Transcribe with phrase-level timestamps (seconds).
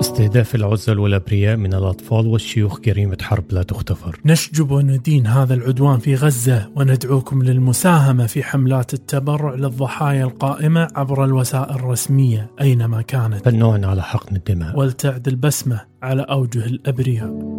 [0.00, 6.14] استهداف العزل والأبرياء من الأطفال والشيوخ جريمة حرب لا تغتفر نشجب وندين هذا العدوان في
[6.14, 13.44] غزة وندعوكم للمساهمة في حملات التبرع للضحايا القائمة عبر الوسائل الرسمية أينما كانت.
[13.44, 14.78] فالنوع على حقن الدماء.
[14.78, 17.58] ولتعد البسمة على أوجه الأبرياء.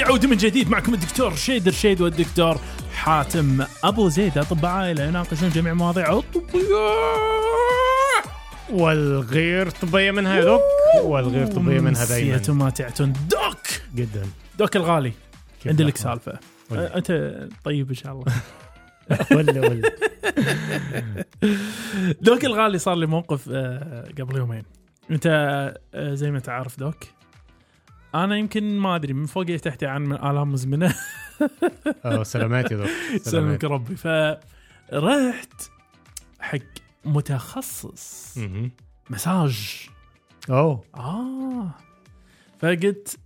[0.00, 2.56] عودة من جديد معكم الدكتور شيد رشيد والدكتور
[2.94, 4.38] حاتم أبو زيد.
[4.38, 6.92] أطباء عائلة يناقشون جميع مواضيع الطبية
[8.70, 10.60] والغير طبية منها يا دوك
[11.04, 13.12] والغير منها دايما نسيتوا ما تعتون.
[13.12, 13.66] دوك!
[13.94, 14.22] جدا.
[14.58, 15.12] دوك الغالي.
[15.66, 16.06] عندي لك.
[16.72, 18.24] أه، أنت طيب إن شاء الله.
[19.36, 19.92] ولا ولا
[22.26, 24.62] دوك الغالي صار لي موقف آه، قبل يومين.
[25.10, 25.26] أنت
[25.94, 26.96] آه، زي ما انت عارف دوك
[28.14, 30.94] أنا يمكن ما أدري من فوقي تحتي عن آلام مزمنة.
[32.22, 32.88] سلامات يا دوك
[33.22, 33.96] سلمك ربي.
[33.96, 35.62] فرحت
[36.40, 36.58] حق
[37.04, 38.38] متخصص.
[39.10, 39.86] مساج.
[40.50, 40.84] أوه.
[40.94, 41.70] آه.
[42.58, 43.18] فقلت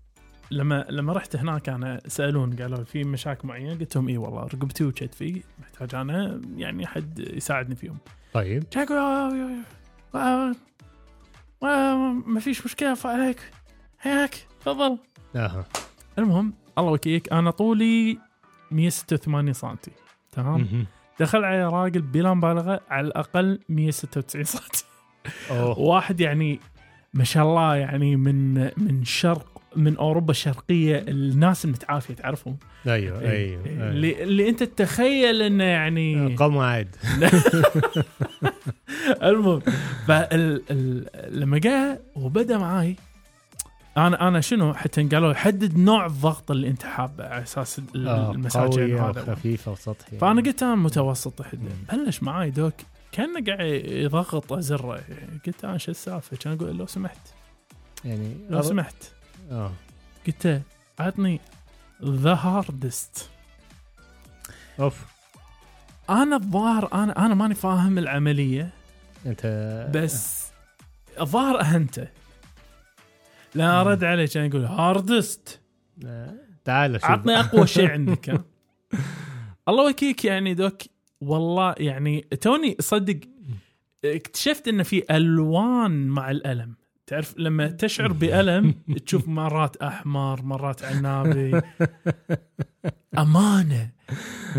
[0.50, 4.84] لما لما رحت هناك أنا سألون قالوا في مشاكل معينة؟ قلت لهم اي والله رقبتي
[4.84, 7.98] وكتفي محتاج أنا يعني احد يساعدني فيهم.
[8.32, 8.64] طيب.
[8.76, 9.32] آه،
[10.14, 10.54] آه،
[11.62, 13.50] آه، ما فيش مشكلة عليك
[14.00, 14.46] هياك.
[14.66, 14.98] تفضل.
[15.36, 15.64] آها.
[16.18, 18.18] المهم الله وكيك أنا طولي
[18.70, 19.76] 186 سم
[20.32, 20.86] تمام.
[21.20, 24.60] دخل علي راجل بلا مبالغة على الأقل 196 سم
[25.78, 26.60] واحد يعني
[27.14, 32.56] ما شاء الله يعني من من شرق من أوروبا الشرقية الناس المتعافية تعرفهم.
[32.86, 33.90] أيوه أيوه أيوه.
[33.90, 36.96] اللي, اللي أنت تتخيل إنه يعني قام عاد
[39.22, 39.60] المهم
[40.06, 41.06] فال ال...
[41.40, 42.96] لما جاء وبدأ معاي
[43.96, 48.74] أنا أنا شنو حتى قالوا حدد نوع الضغط اللي انت حابه على أساس آه، المساج
[48.74, 49.22] قوية هذا.
[49.22, 50.18] وخفيفة وسطحي.
[50.18, 51.68] فأنا قلت أنا متوسط مم.
[51.92, 52.74] بلش معاي دوك
[53.12, 55.00] كأنه قاعد يضغط أزره.
[55.46, 57.18] قلت أنا شو السالفة؟ كان أقول لو سمحت.
[58.04, 58.96] يعني لو سمحت.
[59.50, 59.72] آه.
[60.26, 60.62] قلت له
[60.98, 61.40] عطني
[62.04, 63.30] ذا هاردست
[64.80, 65.04] أوف.
[66.10, 68.70] أنا الظاهر أنا أنا ماني فاهم العملية
[69.26, 69.46] أنت
[69.94, 70.46] بس
[71.20, 72.08] الظاهر أهنته.
[73.56, 75.60] لا رد عليه كان يقول هاردست
[76.64, 77.10] تعال شوف.
[77.10, 78.44] عطني أقوى شيء عندك.
[79.68, 80.82] الله وكيك يعني دوك.
[81.20, 83.20] والله يعني توني صدق
[84.04, 86.74] اكتشفت إن في ألوان مع الألم.
[87.06, 88.74] تعرف لما تشعر بألم
[89.06, 91.60] تشوف مرات أحمر مرات عنابي.
[93.18, 93.90] أمانة.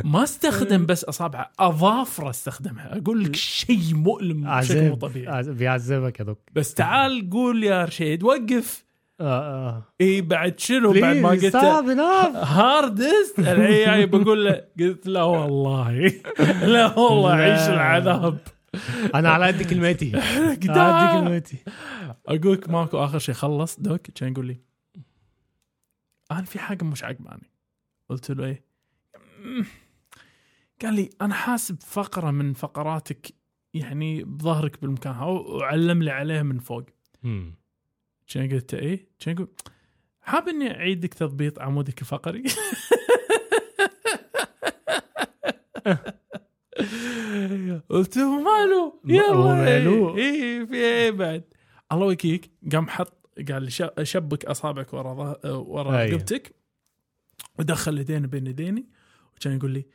[0.04, 2.98] ما استخدم بس أصابعه أظافره استخدمها.
[2.98, 5.44] أقول لك شيء مؤلم بشكل مو طبيعي.
[5.44, 6.40] بيعذبك يا دوك.
[6.54, 8.87] بس تعال قول يا رشيد وقف.
[9.20, 9.84] آه آه.
[10.02, 15.92] اي بعد شنو؟ بعد ما قلت هاردست الحين جاي بقول له قلت لا والله.
[16.62, 17.32] لا والله.
[17.34, 18.38] عيش العذاب.
[19.16, 20.12] أنا على قد كلمتي.
[20.18, 21.28] على قد.
[21.28, 21.58] كلمتي.
[22.28, 23.36] أقول لك ماكو آخر شيء.
[23.36, 23.80] خلص.
[23.80, 24.58] دوك كان يقول لي؟
[26.32, 27.52] أنا في حاجة مش عجباني
[28.10, 28.66] قلت له إيه.
[30.82, 33.34] قال لي أنا حاسب فقرة من فقراتك
[33.74, 35.16] يعني بظهرك بالمكان.
[35.22, 36.86] وعلم لي عليها من فوق.
[38.28, 39.48] كان قلت إيه؟ كان يقول
[40.22, 42.44] حاب إني أعيدك تضبيط عمودك الفقري
[47.90, 51.44] قلت له ماله؟ يلا وماله؟ إيه في إيه بعد؟
[51.92, 53.14] الله ويكيك قام حط
[53.52, 53.72] قال
[54.04, 56.10] شبك أصابعك ورا ورا أي.
[56.10, 56.56] رقبتك
[57.60, 58.90] ودخل يدين بين يديني.
[59.36, 59.86] وكان يقول لي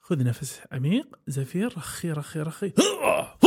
[0.00, 2.72] خذ نفس عميق زفير رخي رخي رخي.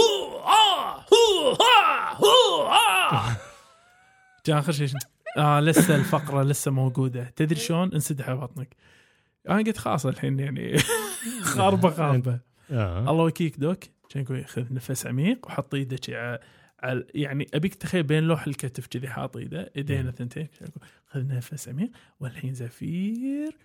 [4.49, 4.89] آخر شيء؟
[5.37, 7.23] آه لسه الفقرة لسه موجودة.
[7.35, 8.75] تدري شلون؟ انسدح بطنك.
[9.49, 10.77] أنا قلت خلاص الحين يعني
[11.53, 12.39] خاربة خاربة.
[12.71, 12.99] آه.
[12.99, 13.79] الله وكيك دوك.
[14.09, 16.39] كان خذ نفس عميق وحط إيدك على
[16.85, 21.27] على- يعني أبيك تخيل بين لوح الكتف كذي حاط ايده ايدينا ثنتين كان يقول خذ
[21.35, 21.89] نفس عميق
[22.19, 23.57] والحين زفير.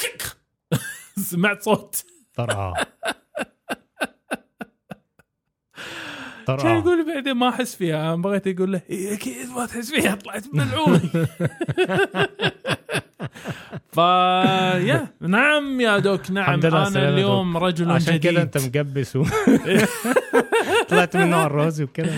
[1.30, 2.04] سمعت صوت.
[2.34, 2.74] طرعه
[6.56, 8.14] كان طرعه يقول بعدين ما أحس فيها.
[8.14, 11.00] أنا بغيت أقول له إيه أكيد ما تحس فيها طلعت ملعون
[13.92, 16.60] فيا نعم يا دوك نعم.
[16.66, 18.30] أنا اليوم رجل عشان جديد.
[18.32, 19.24] كده أنت مقبس و...
[20.88, 22.12] طلعت من نوع الرز وكده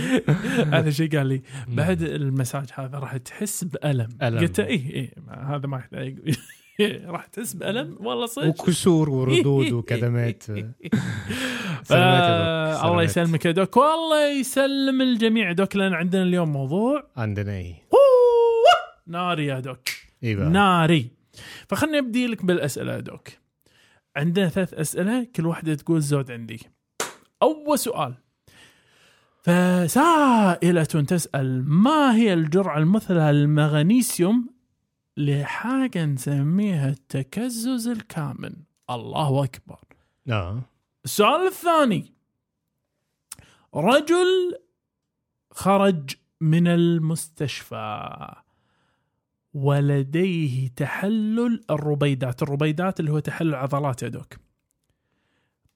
[0.73, 4.09] هذا شيء قال لي بعد المساج هذا راح تحس بألم.
[4.23, 4.39] ألم.
[4.39, 6.17] قلت إيه إيه ما- هذا ما يحتاج.
[7.13, 8.47] راح تحس بألم؟ والله صدق.
[8.47, 10.45] وكسور وردود وكدمات
[11.91, 13.03] الله.
[13.03, 13.77] يسلمك يا دوك.
[13.77, 15.53] والله يسلم الجميع.
[15.53, 17.11] دوك لأن عندنا اليوم موضوع.
[17.17, 17.75] عندنا إيه؟
[19.07, 19.89] ناري يا دوك.
[20.23, 21.11] بقى؟ ناري.
[21.69, 23.29] فخلني أبدي لك بالأسئلة يا دوك.
[24.17, 26.61] عندنا ثلاث أسئلة كل واحدة تقول زود عندي.
[27.43, 28.15] أول سؤال.
[29.43, 34.62] فسائلة تسأل ما هي الجرعة المثلى للمغنيسيوم
[35.17, 38.55] لحاجة نسميها التكزز الكامن
[38.91, 39.79] الله أكبر.
[40.31, 40.63] آه
[41.05, 42.13] السؤال الثاني.
[43.75, 44.59] رجل
[45.51, 46.11] خرج
[46.41, 48.09] من المستشفى.
[49.55, 52.43] ولديه تحلل الربيدات.
[52.43, 54.35] الربيدات اللي هو تحلل عضلات يا doc.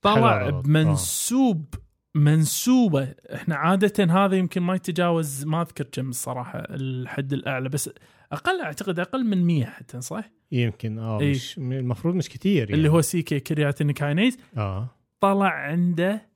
[0.03, 0.51] تحلل طلع آه.
[0.51, 1.75] بمنسوب
[2.15, 3.15] منسوبة.
[3.35, 7.69] إحنا عادة هذا يمكن ما يتجاوز ما أذكر كم الصراحة الحد الأعلى.
[7.69, 7.91] بس
[8.33, 11.31] أقل أعتقد أقل من 100 حتى صح؟ يمكن آه إيه.
[11.31, 12.75] مش المفروض مش كتير يعني.
[12.75, 14.39] اللي هو CK creatine kinase.
[14.57, 14.89] آه.
[15.21, 16.29] طلع عنده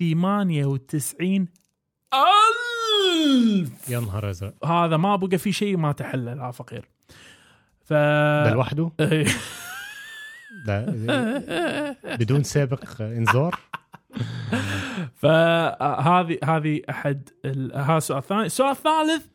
[0.00, 1.48] 98
[2.14, 3.90] ألف!
[3.90, 4.66] يا نهار أزرق.
[4.66, 6.88] هذا ما بقى في شيء ما تحلل ها فقير.
[7.84, 9.26] ف ده لوحده؟ إيه.
[10.66, 10.86] ده
[12.04, 13.58] بدون سابق انذار؟
[15.20, 17.28] فهذه هذه أحد
[17.74, 19.26] هذا السؤال الثاني السؤال الثالث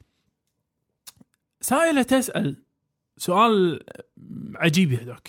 [1.65, 2.63] سائلة تسأل
[3.17, 3.83] سؤال
[4.55, 5.27] عجيب يا دوك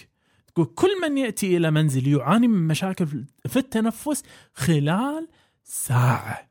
[0.55, 4.23] تقول كل من يأتي إلى منزل يعاني من مشاكل في- التنفس
[4.55, 5.29] خلال
[5.65, 6.49] ساعة.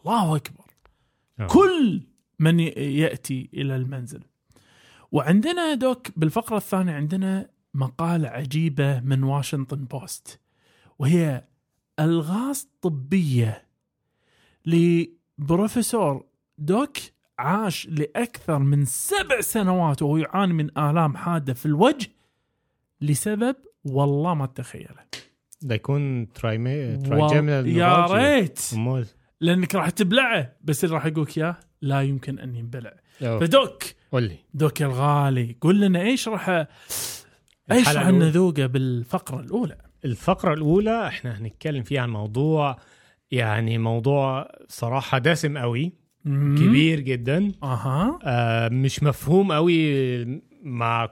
[0.00, 0.64] الله أكبر.
[1.40, 1.46] آه.
[1.46, 2.02] كل
[2.38, 4.20] من يأتي إلى المنزل.
[5.12, 10.40] وعندنا دوك بالفقرة الثانية عندنا مقالة عجيبة من واشنطن بوست.
[10.98, 11.44] وهي
[12.00, 13.66] ألغاز طبية
[14.66, 16.26] لبروفيسور
[16.58, 16.96] دوك
[17.38, 22.08] عاش لأكثر من سبع سنوات وهو يعاني من آلام حادة في الوجه
[23.00, 24.88] لسبب والله ما تتخيله
[25.62, 28.06] ده يكون trigemi trigeminal يا.
[28.06, 28.60] ريت
[29.40, 32.94] لأنك راح تبلعه بس اللي راح اقولك إياه لا يمكن أن ينبلع.
[33.20, 33.82] ف doc
[34.12, 36.48] قول لي doc الغالي قول لنا إيش راح
[37.72, 38.06] إيش راح.
[38.06, 42.78] نذوقه بالفقرة الأولى الفقرة الأولى إحنا هنتكلم فيها عن موضوع
[43.30, 45.92] يعني موضوع صراحة دسم قوي.
[46.24, 47.52] كبير جدا.
[47.62, 48.18] أها.
[48.24, 50.24] آه مش مفهوم قوي
[50.62, 51.08] مع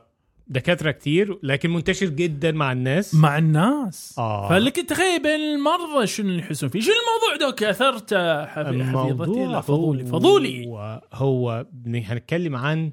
[0.49, 3.15] دكاترة كتير لكن منتشر جدا مع الناس.
[3.15, 4.15] مع الناس.
[4.19, 4.49] آه.
[4.49, 8.15] فلك تخيل بين المرضى شنو اللي يحسون فيه؟ شنو الموضوع دوك؟ أثرت
[8.49, 10.67] حفي- حفيظتي؟ لا فضولي فضولي.
[10.67, 12.93] هو, هو هنتكلم عن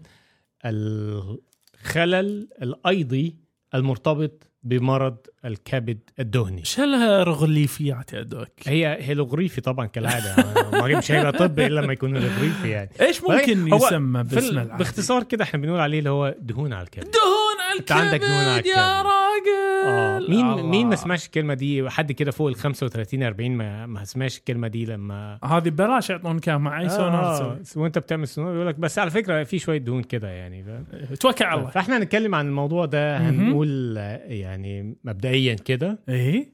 [0.66, 3.36] الخلل الأيضي
[3.76, 6.60] المرتبط بمرض الكبد الدهني.
[6.60, 10.36] إيش هالهيروغليفيات يا doc هي هيروغليفي طبعا كالعادة
[10.72, 12.90] ما مش هيبقى طب إلا لما يكون هيروغليفي يعني.
[13.02, 17.04] إيش ممكن هو يسمى باسم باختصار كده إحنا بنقول عليه اللي هو دهون على الكبد.
[17.04, 17.39] دهون!
[17.80, 19.02] أنت عندك الكبد يا.
[19.02, 20.66] راجل آه مين الله.
[20.66, 24.68] مين ما سمعش الكلمة دي حد كده فوق ال 35 40 ما, ما سمعش الكلمة
[24.68, 28.76] دي لما هذه ببلاش يعطونك إياها مع أي سونار آه وأنت بتعمل سونار يقول لك
[28.76, 30.66] بس على فكرة في شوية دهون كده يعني.
[31.20, 33.18] توكل على الله فإحنا هنتكلم عن الموضوع ده.
[33.18, 36.54] هنقول آه، يعني مبدئيا كده إيه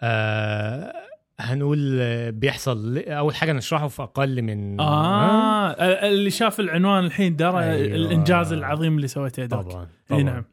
[0.00, 0.92] آه
[1.40, 5.70] هنقول آه، بيحصل أول حاجة نشرحه في أقل من آه
[6.08, 7.96] اللي شاف العنوان الحين درى أيوة.
[7.96, 10.22] الإنجاز العظيم اللي سويته طبعا إي طبعا.
[10.22, 10.44] نعم.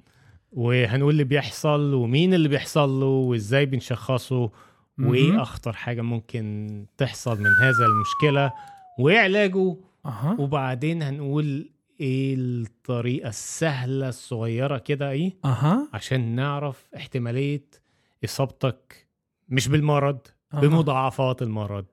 [0.51, 4.49] وهنقول اللي بيحصل ومين اللي بيحصل له وإزاي بنشخصه.
[4.99, 8.53] وايه اخطر حاجة ممكن تحصل من هذا المشكلة
[8.99, 10.35] وايه علاجه أها.
[10.39, 15.87] وبعدين هنقول إيه الطريقة السهلة الصغيرة كده إيه؟ أها.
[15.93, 17.65] عشان نعرف احتمالية
[18.25, 19.07] إصابتك
[19.49, 20.19] مش بالمرض
[20.57, 20.61] أها.
[20.61, 21.85] بمضاعفات المرض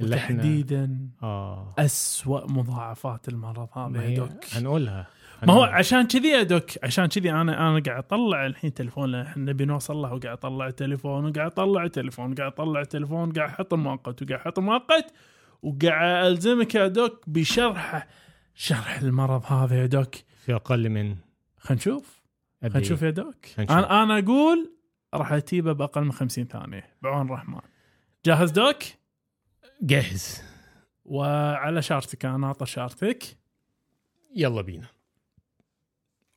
[0.00, 1.74] اللي إحنا تحديدا آه.
[1.78, 4.44] أسوأ مضاعفات المرض هذا يا دوك.
[4.52, 5.06] هنقولها.
[5.46, 5.62] ما هو.
[5.62, 9.96] عشان كذي يا دوك عشان كذي أنا أنا قاعد أطلع الحين تليفون إحنا نبي نوصل
[9.96, 14.58] له وقاعد أطلع تليفون وقاعد أطلع تليفون وقاعد أطلع تليفون وقاعد أحط المؤقت وقاعد أحط
[14.58, 15.12] المؤقت.
[15.62, 18.06] وقاعد ألزمك يا دوك بشرح
[18.54, 20.14] شرح المرض هذا يا دوك.
[20.44, 21.16] في أقل من
[21.58, 22.22] خلينا نشوف.
[22.62, 23.36] خلينا إيه؟ نشوف يا دوك.
[23.58, 24.72] أنا أنا أقول
[25.14, 26.84] راح اجيبه بأقل من 50 ثانية.
[27.02, 27.60] بعون الرحمن
[28.26, 28.76] جاهز دوك؟
[29.82, 30.42] جاهز.
[31.04, 33.24] وعلى شارتك أنا ناطر شارتك.
[34.36, 34.86] يلا بينا.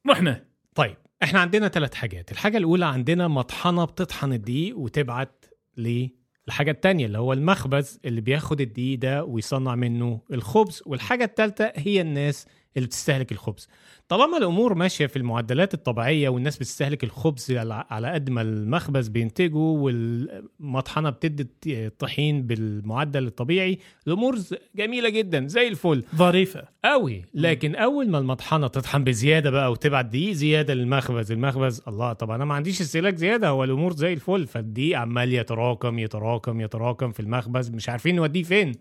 [0.09, 0.45] رحنا.
[0.75, 2.31] طيب إحنا عندنا ثلاث حاجات.
[2.31, 5.45] الحاجة الأولى عندنا مطحنة بتطحن الدقيق وتبعت
[5.77, 10.83] للحاجة التانية اللي هو المخبز اللي بياخد الدقيق ده ويصنع منه الخبز.
[10.85, 12.47] والحاجة الثالثة هي الناس
[12.77, 13.69] اللي بتستهلك الخبز.
[14.09, 21.09] طالما الأمور ماشية في المعدلات الطبيعية والناس بتستهلك الخبز على قد ما المخبز بينتجه والمطحنة
[21.09, 21.47] بتدي
[21.87, 24.37] الطحين بالمعدل الطبيعي الأمور
[24.75, 26.03] جميلة جدا زي الفل.
[26.15, 26.63] ظريفة.
[26.85, 27.25] قوي.
[27.33, 32.45] لكن أول ما المطحنة تطحن بزيادة بقى وتبعت دقيق زيادة للمخبز المخبز الله طب أنا
[32.45, 34.47] ما عنديش استهلاك زيادة هو الأمور زي الفل.
[34.47, 38.71] فالدقيق عمال يتراكم يتراكم يتراكم في المخبز مش عارفين نوديه فين.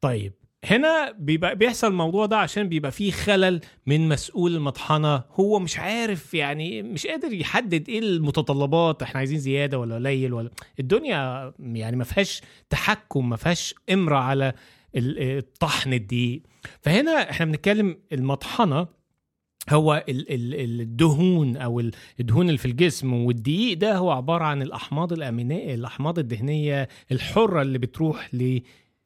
[0.00, 0.32] طيب
[0.64, 5.22] هنا بيبقى بيحصل الموضوع ده عشان بيبقى فيه خلل من مسؤول المطحنة.
[5.34, 10.50] هو مش عارف يعني مش قادر يحدد إيه المتطلبات إحنا عايزين زيادة ولا قليل ولا
[10.80, 12.40] الدنيا يعني ما فيهاش
[12.70, 14.52] تحكم ما فيهاش إمرة على
[14.96, 16.42] ال- الطحن الدقيق.
[16.80, 18.86] فهنا إحنا بنتكلم المطحنة
[19.70, 24.62] هو ال- ال- الدهون أو ال- الدهون اللي في الجسم والدقيق ده هو عبارة عن
[24.62, 28.28] الأحماض الأمينية الأحماض الدهنية الحرة اللي بتروح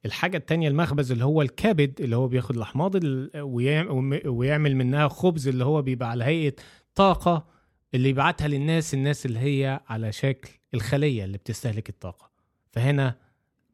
[0.06, 5.48] للحاجه التانية المخبز اللي هو الكبد اللي هو بياخد الأحماض ال- ويعم- ويعمل منها خبز
[5.48, 6.54] اللي هو بيبقى على هيئة
[6.94, 7.46] طاقة
[7.94, 12.30] اللي يبعتها للناس الناس اللي هي على شكل الخلية اللي بتستهلك الطاقة.
[12.72, 13.18] فهنا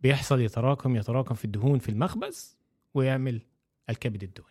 [0.01, 2.59] بيحصل يتراكم يتراكم في الدهون في المخبز
[2.95, 3.41] ويعمل
[3.91, 4.47] الكبد الدهني.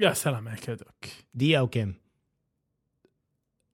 [0.00, 1.94] يا سلام عليك يا دوك دقيقة وكام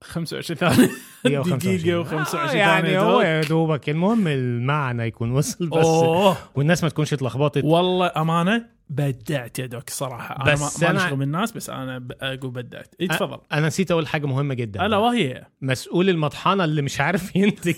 [0.03, 0.89] 25 ثانية.
[1.25, 2.99] دقيقة دقيقة و25 و25 آه يعني ثانية.
[3.01, 3.25] هو دوك.
[3.25, 3.89] يا دوبك.
[3.89, 6.37] المهم المعنى يكون وصل بس أوه.
[6.55, 7.63] والناس ما تكونش اتلخبطت.
[7.63, 10.43] والله أمانة بدعت يا دوك صراحة.
[10.51, 12.95] بس ما- ما أنا- نشغل من الناس بس أنا ب- أقول بدعت.
[13.01, 13.37] إيه، تفضل.
[13.53, 14.85] أنا نسيت أقول حاجة مهمة جدا.
[14.85, 17.75] ألا وهي؟ مسؤول المطحنة اللي مش عارف ينتج.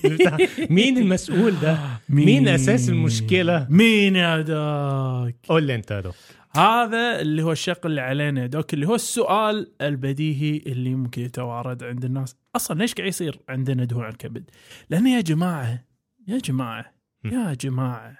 [0.70, 1.78] مين المسؤول ده؟
[2.10, 6.14] مين؟ أساس المشكلة؟ مين يا دوك؟ قول لي أنت يا دكتور
[6.56, 11.84] هذا اللي هو الشق اللي علينا يا دوك اللي هو السؤال البديهي اللي ممكن يتوارد
[11.84, 12.36] عند الناس.
[12.56, 14.50] أصلا ليش قاعد يصير عندنا دهون على الكبد؟
[14.90, 15.86] لأن يا جماعة
[16.28, 16.94] يا جماعة
[17.26, 18.18] يا جماعة.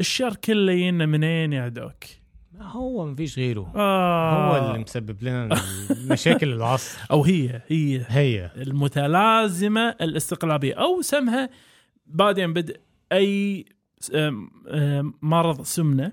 [0.00, 2.04] الشر كله ينا منين يا دوك؟
[2.60, 3.72] هو مفيش غيره.
[3.76, 4.50] آه.
[4.60, 5.60] هو اللي مسبب لنا
[6.10, 6.98] مشاكل العصر.
[7.10, 8.04] أو هي هي.
[8.08, 8.50] هي.
[8.56, 10.74] المتلازمة الاستقلابية.
[10.74, 11.50] أو سمها
[12.06, 12.80] بعدين بدء
[13.12, 13.64] أي
[14.04, 16.12] أم- أم مرض سمنة.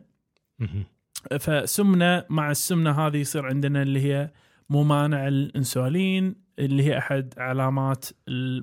[1.40, 4.32] فسمنة مع السمنة هذه يصير عندنا اللي هي
[4.70, 8.06] ممانع الإنسولين اللي هي أحد علامات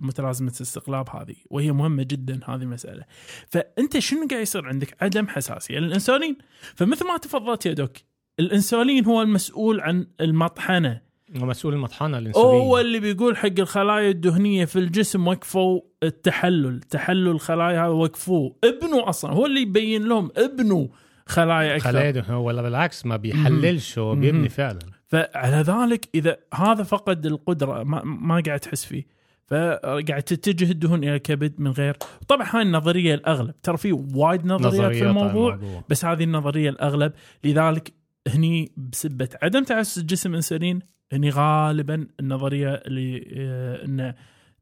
[0.02, 3.04] متلازمه الاستقلاب هذه وهي مهمة جدا هذه المسألة.
[3.48, 5.78] فأنت شنو قاعد يصير عندك؟ عدم حساسية.
[5.78, 6.36] للانسولين
[6.74, 7.92] فمثل ما تفضلت يا دوك
[8.40, 11.00] الإنسولين هو المسؤول عن المطحنة.
[11.36, 12.60] هو مسؤول المطحنة الإنسولين.
[12.60, 16.80] هو اللي بيقول حق الخلايا الدهنية في الجسم وقفوا التحلل.
[16.80, 18.56] تحلل الخلايا هذا وقفوه.
[18.64, 20.88] ابنوا أصلا هو اللي يبين لهم ابنوا
[21.30, 24.14] خلايا أكثر خلايا ولا بالعكس ما بيحللش هو.
[24.14, 30.70] بيبني فعلا فعلى ذلك إذا هذا فقد القدرة ما, ما قاعد تحس فيه فقاعد تتجه
[30.70, 31.96] الدهون إلى الكبد من غير
[32.28, 35.84] طبعا هاي النظرية الأغلب ترى في وايد نظريات, في الموضوع الموضوع.
[35.88, 37.12] بس هذه النظرية الأغلب
[37.44, 37.92] لذلك
[38.28, 40.80] هني بسبة عدم تعسس الجسم إنسولين
[41.12, 44.14] هني غالبا النظرية اللي آه، إن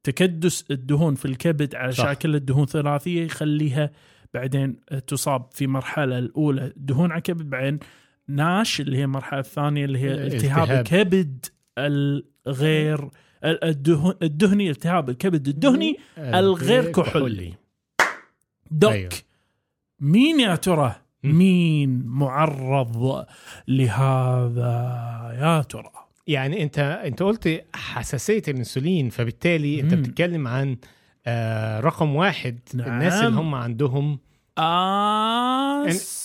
[0.03, 2.13] تكدس الدهون في الكبد على صح.
[2.13, 3.91] شكل الدهون ثلاثية يخليها
[4.35, 7.79] بعدين تصاب في مرحلة الأولى دهون على الكبد بعدين
[8.29, 10.71] ناش اللي هي المرحلة الثانية اللي هي التهاب التهاب.
[10.81, 11.47] الكبد
[11.79, 13.09] الغير
[13.45, 17.55] ال- الدهن الدهني التهاب الكبد الدهني الغير كحولي.
[18.71, 19.11] دوك أيوه.
[20.01, 20.95] مين يا ترى.
[21.25, 23.27] مين معرض
[23.69, 24.73] لهذا
[25.41, 25.91] يا ترى
[26.27, 29.95] يعني انت أنت قلت حساسية الإنسولين فبالتالي أنت.
[29.95, 30.77] بتتكلم عن
[31.29, 32.89] آه رقم واحد نعم.
[32.93, 34.19] الناس اللي هم عندهم
[34.59, 36.19] آه إن-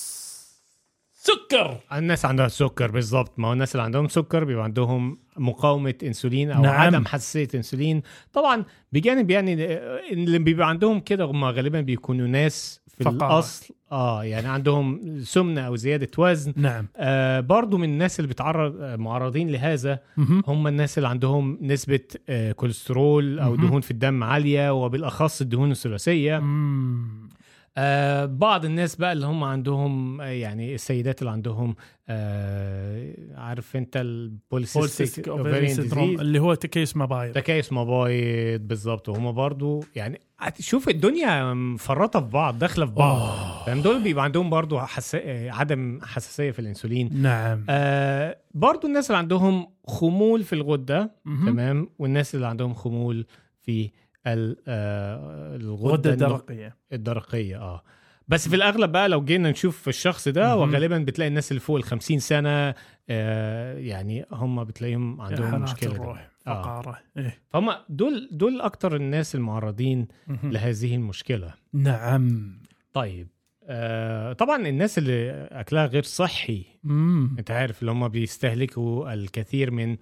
[1.14, 6.52] سكر الناس عندها سكر بالظبط ما هو الناس اللي عندهم سكر بيبقى عندهم مقاومة إنسولين
[6.52, 6.72] أو نعم.
[6.74, 6.82] نعم.
[6.82, 8.02] عدم حساسية إنسولين
[8.34, 13.34] طبعا بجانب يعني آه، اللي بيبقى عندهم كده هم غالبا بيكونوا ناس في فقارة.
[13.34, 18.82] الأصل آه يعني عندهم سمنة أو زيادة وزن نعم آه برضو من الناس اللي بتعرض
[18.82, 20.44] آه، معرضين لهذا مهم.
[20.48, 23.56] هم الناس اللي عندهم نسبة آه، كوليسترول مهم.
[23.56, 27.30] دهون في الدم عالية وبالأخص الدهون الثلاثية مم.
[27.78, 31.76] آه، بعض الناس بقى اللي هم عندهم آه، يعني السيدات اللي عندهم
[32.10, 40.20] آه، عارف أنت البوليسيستيك اللي هو تكيس مبايض تكيس مبايض بالظبط وهم برضو يعني
[40.60, 43.66] شوف الدنيا مفرطة في بعض داخلة في بعض أوه.
[43.66, 45.16] فاهم دول بيبقى عندهم برضو حس...
[45.48, 51.46] عدم حساسية في الانسولين نعم آه برضو الناس اللي عندهم خمول في الغدة مهم.
[51.50, 53.26] تمام والناس اللي عندهم خمول
[53.62, 53.92] في
[54.28, 57.84] ال- آه، الغدة غدة النخ- درقيه الدرقية آه
[58.28, 60.56] بس في الأغلب بقى لو جينا نشوف الشخص ده.
[60.58, 62.74] وغالبا بتلاقي الناس اللي فوق ال 50 سنة
[63.10, 65.92] آه يعني هم بتلاقيهم عندهم مشكلة.
[65.92, 66.30] الروح.
[66.46, 66.98] فقارة.
[67.18, 67.38] إيه.
[67.50, 70.52] فهم دول دول أكتر الناس المعرضين مهم.
[70.52, 71.54] لهذه المشكلة.
[71.74, 72.58] نعم.
[72.94, 73.28] طيب
[73.66, 76.66] آه طبعا الناس اللي أكلها غير صحي.
[76.86, 79.98] امم أنت عارف اللي هم بيستهلكوا الكثير من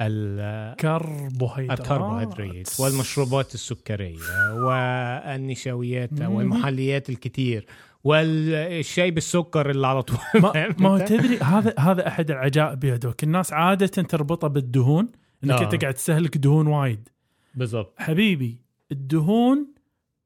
[0.00, 4.16] ال- كربوهيدرات الكربوهيدرات والمشروبات السكرية
[4.54, 6.32] والنشويات مم.
[6.34, 7.66] والمحليات الكتير
[8.04, 10.18] والشاي بالسكر اللي على طول.
[10.34, 15.08] ما, ما؟ تدري هذا هذا أحد العجائب يا دوك الناس عادة تربطه بالدهون
[15.44, 15.64] إنك آه.
[15.64, 17.08] انت قاعد تستهلك دهون وايد.
[17.54, 17.94] بالضبط.
[17.98, 18.58] حبيبي
[18.92, 19.74] الدهون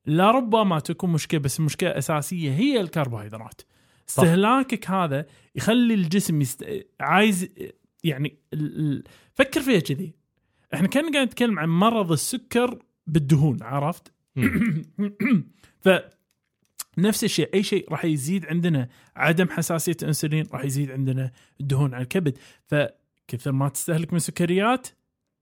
[0.06, 3.60] لربما تكون مشكلة بس المشكلة الاساسيه هي الكربوهيدرات.
[4.08, 6.86] استهلاكك هذا يخلي الجسم يست...
[7.00, 7.48] عايز
[8.04, 8.36] يعني.
[8.54, 9.04] ال...
[9.34, 10.14] فكر فيها كذي.
[10.74, 14.12] إحنا كنا قاعد نتكلم عن مرض السكر بالدهون عرفت؟
[15.84, 15.88] ف
[16.98, 22.02] نفس الشيء أي شيء راح يزيد عندنا عدم حساسية الإنسولين راح يزيد عندنا الدهون على
[22.02, 22.38] الكبد.
[22.66, 24.88] فكثر ما تستهلك من سكريات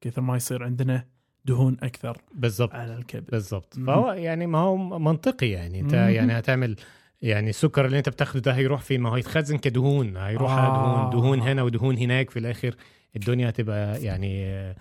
[0.04, 1.04] كثر ما يصير عندنا
[1.44, 2.74] دهون أكثر بالضبط.
[2.74, 3.30] على الكبد.
[3.30, 3.74] بالضبط.
[3.86, 5.80] فهو يعني ما هو منطقي يعني.
[5.80, 6.08] أنت مم.
[6.08, 6.76] يعني هتعمل
[7.22, 10.16] يعني السكر اللي أنت بتاخده ده هيروح فين ما هو يتخزن كدهون.
[10.16, 10.60] هيروح آه.
[10.60, 11.10] على دهون.
[11.10, 12.30] دهون هنا ودهون هناك.
[12.30, 12.74] في الآخر
[13.16, 14.76] الدنيا هتبقى يعني آه،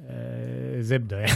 [0.00, 1.34] آه، زبدة يعني.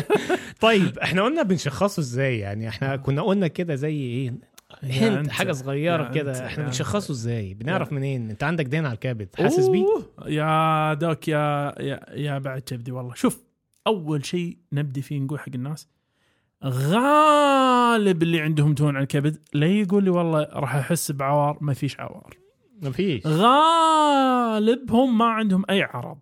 [0.60, 4.34] طيب إحنا قلنا بنشخصه إزاي يعني؟ إحنا كنا قلنا كده زي إيه؟
[4.82, 6.46] هنت أنت، حاجة صغيرة كده.
[6.46, 9.86] إحنا بنشخصه إزاي؟ بنعرف منين؟ انت عندك دين على الكبد حاسس بيه
[10.26, 13.14] يا دوك يا يا, يا بعد كبدي والله.
[13.14, 13.42] شوف
[13.86, 15.88] أول شيء نبدي فيه نقول حق الناس
[16.64, 22.00] غالب اللي عندهم دهون على الكبد لا يقول لي والله راح أحس بعوار ما فيش
[22.00, 22.36] عوار.
[22.82, 26.18] مفيش غالبهم ما عندهم أي عرض.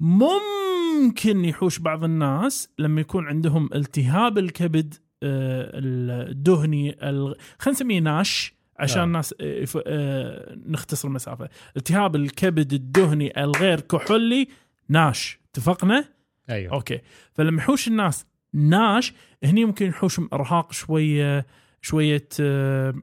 [0.00, 9.00] ممكن يحوش بعض الناس لما يكون عندهم التهاب الكبد الدهني ال- خلينا نسميه ناش عشان
[9.00, 9.04] آه.
[9.04, 11.48] الناس آه، يف- آه، نختصر المسافة.
[11.76, 14.48] التهاب الكبد الدهني الغير كحولي
[14.88, 15.38] ناش.
[15.50, 16.04] اتفقنا؟
[16.50, 16.72] أيوه.
[16.72, 16.98] أوكي.
[17.32, 19.12] فلما يحوش الناس ناش
[19.44, 21.46] هني ممكن يحوشهم ارهاق شوية
[21.82, 22.94] شوية آه،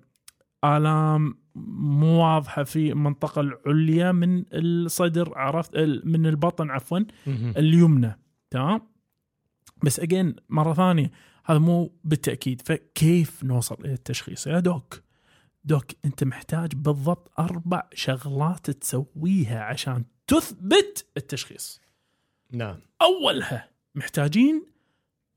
[0.65, 1.35] آلام
[1.79, 6.99] مو واضحة في المنطقة العليا من الصدر عرفت؟ من البطن عفوا.
[7.57, 8.19] اليمنى.
[8.49, 8.81] تمام؟
[9.83, 11.11] بس اجين مرة ثانية
[11.47, 12.61] هذا مو بالتأكيد.
[12.61, 15.01] فكيف نوصل إلى التشخيص؟ يا دوك.
[15.63, 21.81] دوك أنت محتاج بالضبط أربع شغلات تسويها عشان تثبت التشخيص.
[22.51, 22.79] نعم.
[23.01, 24.65] أولها محتاجين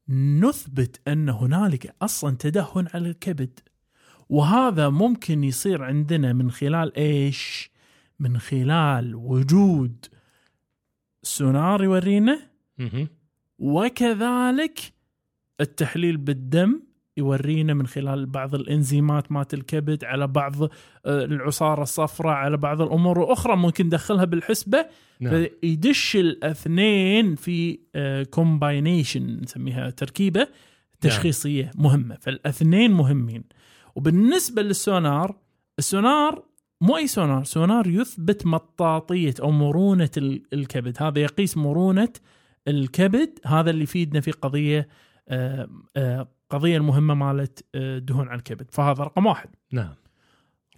[0.08, 3.60] نثبت أن هنالك أصلا تدهن على الكبد.
[4.28, 7.70] وهذا ممكن يصير عندنا من خلال إيش؟
[8.18, 10.06] من خلال وجود
[11.22, 12.50] سونار يورينا.
[13.58, 14.92] وكذلك
[15.60, 16.80] التحليل بالدم
[17.16, 20.68] يورينا من خلال بعض الإنزيمات مات الكبد على بعض آه،
[21.06, 24.86] العصارة الصفراء على بعض الأمور الاخرى ممكن ندخلها بالحسبة.
[25.20, 25.46] نعم.
[25.60, 27.78] فيدش الأثنين في
[28.30, 30.48] combination نسميها تركيبة
[31.00, 32.16] تشخيصية مهمة.
[32.20, 33.44] فالأثنين مهمين.
[33.96, 35.36] وبالنسبة للسونار
[35.78, 36.42] السونار
[36.80, 40.96] مو أي سونار سونار يثبت مطاطية أو مرونة ال- الكبد.
[41.02, 42.12] هذا يقيس مرونة
[42.68, 44.88] الكبد هذا اللي يفيدنا في قضية
[45.30, 48.70] آه، آه، قضية المهمة مالت آه، دهون على الكبد.
[48.70, 49.48] فهذا رقم واحد.
[49.72, 49.94] نعم.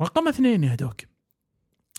[0.03, 1.01] رقم اثنين يا دوك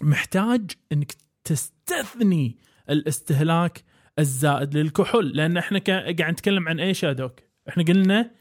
[0.01, 1.13] محتاج إنك
[1.43, 2.57] تستثني
[2.89, 3.83] الاستهلاك
[4.19, 5.29] الزائد للكحول.
[5.29, 7.39] لأن إحنا قاعد نتكلم عن إيش يا دوك؟
[7.69, 8.31] إحنا قلنا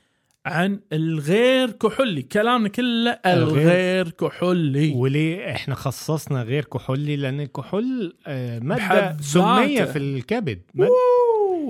[0.47, 2.23] عن الغير كحولي.
[2.23, 4.93] كلامنا كله الغير- كحولي.
[4.95, 9.85] وليه إحنا خصصنا غير كحولي لأن الكحول آه، مادة سمية.
[9.85, 10.63] في الكبد.
[10.75, 10.91] مادة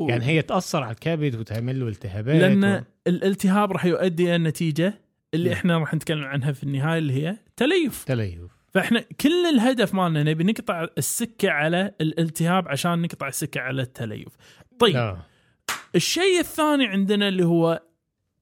[0.08, 2.82] يعني هي تأثر على الكبد وتعمل له التهابات لأن و...
[3.06, 4.94] الالتهاب راح يؤدي إلى النتيجة
[5.34, 5.58] اللي نعم.
[5.58, 8.40] إحنا راح نتكلم عنها في النهاية اللي هي تليف تليف
[8.74, 14.28] فإحنا كل الهدف مالنا نبي نقطع السكة على الالتهاب عشان نقطع السكة على التليف
[14.78, 15.26] طيب آه.
[15.94, 17.82] الشيء الثاني عندنا اللي هو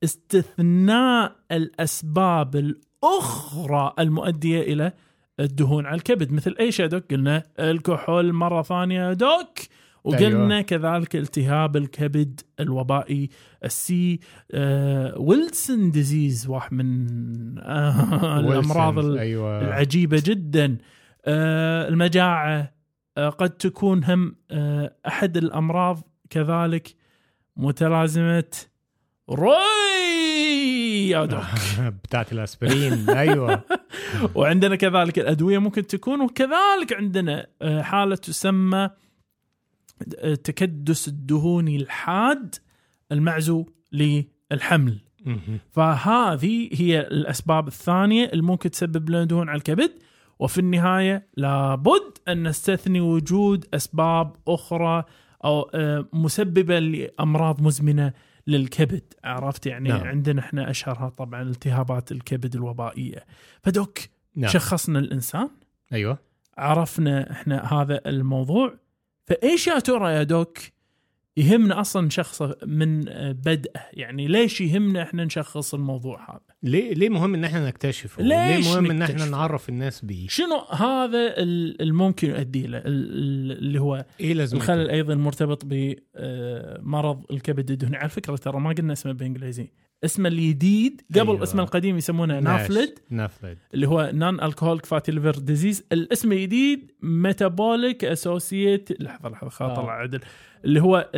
[0.05, 4.93] استثناء الأسباب الأخرى المؤدية إلى
[5.41, 9.59] الدهون على الكبد مثل إيش يا دوك؟ قلنا الكحول مرة ثانية دوك
[10.05, 10.51] وقلنا أيوة.
[10.51, 10.63] أيوة.
[10.63, 13.29] كذلك التهاب الكبد الوبائي
[13.65, 14.21] ال C
[14.53, 20.79] آه Wilson disease واحد من آه الأمراض أيوه العجيبة جدا
[21.25, 22.73] آه المجاعة
[23.19, 26.95] آه قد تكون هم آه أحد الأمراض كذلك
[27.57, 28.51] متلازمة
[29.31, 31.43] راي يا دوك
[32.05, 33.63] بتاعت الأسبرين أيوه
[34.35, 38.97] وعندنا كذلك الأدوية ممكن تكون وكذلك عندنا آه، حالة تسمى آه،
[40.45, 42.55] تكدس الدهوني الحاد
[43.13, 45.01] المعزو للحمل.
[45.71, 49.91] فهذه هي الأسباب الثانية اللي ممكن تسبب لنا دهون على الكبد
[50.39, 55.05] وفي النهاية لابد أن نستثني وجود أسباب أخرى
[55.45, 58.13] أو آه، مسببة لأمراض مزمنة
[58.47, 60.07] للكبد عرفت يعني نعم.
[60.07, 63.25] عندنا إحنا أشهرها طبعا التهابات الكبد الوبائية
[63.63, 63.99] فدوك.
[64.37, 64.51] نعم.
[64.51, 65.49] شخصنا الإنسان
[65.93, 66.19] أيوه
[66.59, 68.75] عرفنا إحنا هذا الموضوع
[69.31, 70.59] فايش يا ترى يا دوك
[71.37, 73.01] يهمنا أصلا نشخصه من
[73.33, 78.67] بدءه يعني ليش يهمنا إحنا نشخص الموضوع هذا ليه ليه مهم إن إحنا نكتشفه؟ ليش
[78.67, 83.59] ليه مهم إن إحنا؟ نعرف الناس بيه؟ شنو هذا ال- الممكن يؤدي له ال- ال-
[83.59, 88.93] اللي هو إيه لازمته؟ الخلل أيضا مرتبط بمرض الكبد الدهني على فكرة ترى ما قلنا
[88.93, 89.71] اسمه بالانجليزي
[90.05, 91.43] اسمه الجديد قبل أيوة.
[91.43, 92.41] اسمه القديم يسمونه.
[92.41, 99.83] NAFLD NAFLD اللي هو non-alcoholic fatty liver disease الاسم الجديد metabolic associate لحظة لحظة خاطر
[99.83, 99.91] آه.
[99.91, 100.21] عدل
[100.65, 101.11] اللي هو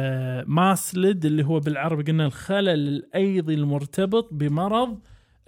[0.00, 4.98] ال MASLD اللي هو بالعربي قلنا الخلل الأيضي المرتبط بمرض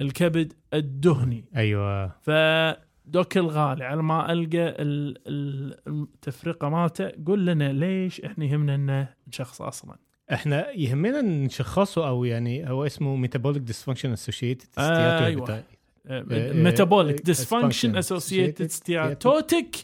[0.01, 8.21] الكبد الدهني أيوه فدوك الغالي على ما ألقى ال- ال- التفرقه مالته قول لنا ليش
[8.21, 9.97] إحنا يهمنا إنه نشخص أصلا
[10.33, 15.65] إحنا يهمنا نشخصه أو يعني هو اسمه metabolic dysfunction associated أيوة.
[16.07, 19.77] آه، metabolic dysfunction associated steatotic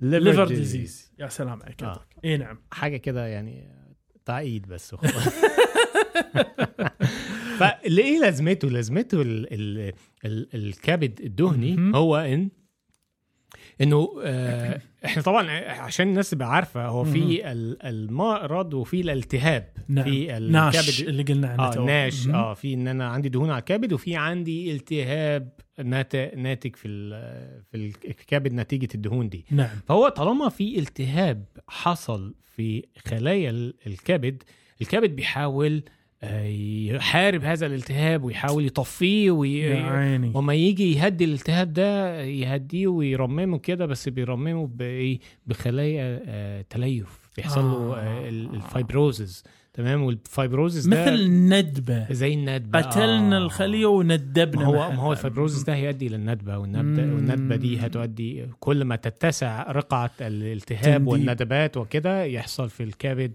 [0.00, 2.06] liver disease يا سلام عليك آه.
[2.24, 2.58] اي نعم.
[2.70, 3.68] حاجة كده يعني
[4.24, 4.94] تعقيد بس.
[7.58, 9.92] فليه لازمته؟ لازمته ال ال
[10.24, 11.96] ال الكبد الدهني.
[11.96, 12.50] هو إن
[13.80, 20.04] إنه آه إحنا طبعا عشان الناس تبقى عارفة هو في ال- المرض وفي الالتهاب نعم.
[20.04, 21.84] في NASH الكبد اللي قلنا عنه تو.
[21.86, 22.28] NASH.
[22.28, 25.52] آه في إن أنا عندي دهون على الكبد وفي عندي التهاب
[25.84, 26.88] نات- ناتج في
[27.70, 34.42] في الكبد نتيجة الدهون دي نعم فهو طالما في التهاب حصل في خلايا ال- الكبد
[34.82, 35.90] الكبد بيحاول آه،
[36.94, 39.82] يحارب هذا الالتهاب ويحاول يطفيه وي...
[40.34, 47.64] وما يجي يهدي الالتهاب ده يهديه ويرممه كده بس بيرممه بايه بخلايا آه، تليف بيحصل
[47.64, 47.96] له آه.
[47.98, 53.38] آه، ال- ال fibrosis تمام وال fibrosis ده مثل الندبة زي الندبة قتلنا آه.
[53.40, 54.90] الخلية وندبنا ما هو.
[54.92, 57.02] ما هو ال fibrosis ده هيؤدي للندبه والندبه.
[57.14, 61.06] والندبة دي هتؤدي كل ما تتسع رقعة الالتهاب.
[61.06, 63.32] والندبات وكده يحصل في الكبد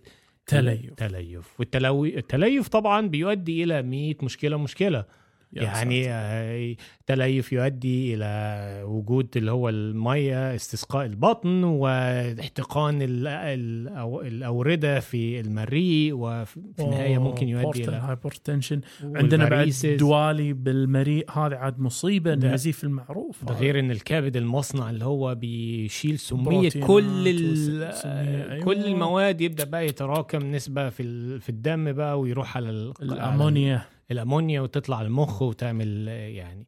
[0.48, 0.94] تليف.
[0.94, 1.60] تليف.
[1.60, 5.06] والتلوي التليف طبعا بيؤدي إلى 100 مشكلة مشكلة.
[5.54, 6.16] يعني ساتر.
[6.16, 16.60] آه، تليف يؤدي إلى وجود اللي هو المية استسقاء البطن واحتقان الأوردة في المريء وفي
[16.80, 19.72] النهاية ممكن يؤدي إلى hypertension عندنا بعد.
[20.00, 23.54] دوالي بالمريء هذا عاد مصيبة النزيف المعروف ده.
[23.54, 28.64] غير إن الكبد المصنع اللي هو بيشيل سمية كل أيوة.
[28.64, 32.70] كل المواد يبدأ بقى يتراكم نسبة في في الدم بقى ويروح على
[33.02, 33.82] الأمونيا
[34.12, 36.68] الأمونيا وتطلع المخ وتعمل يعني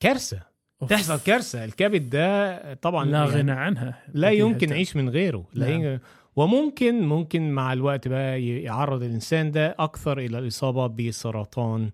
[0.00, 0.42] كارثة
[0.82, 0.90] أوف.
[0.90, 4.70] تحصل كارثة الكبد ده طبعا لا يعني غنى عنها لا يمكن.
[4.70, 5.98] يعيش من غيره لا نعم.
[6.36, 11.90] وممكن ممكن مع الوقت بقى يعرض الإنسان ده أكثر إلى الإصابة بسرطان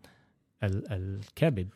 [0.62, 1.68] ال- الكبد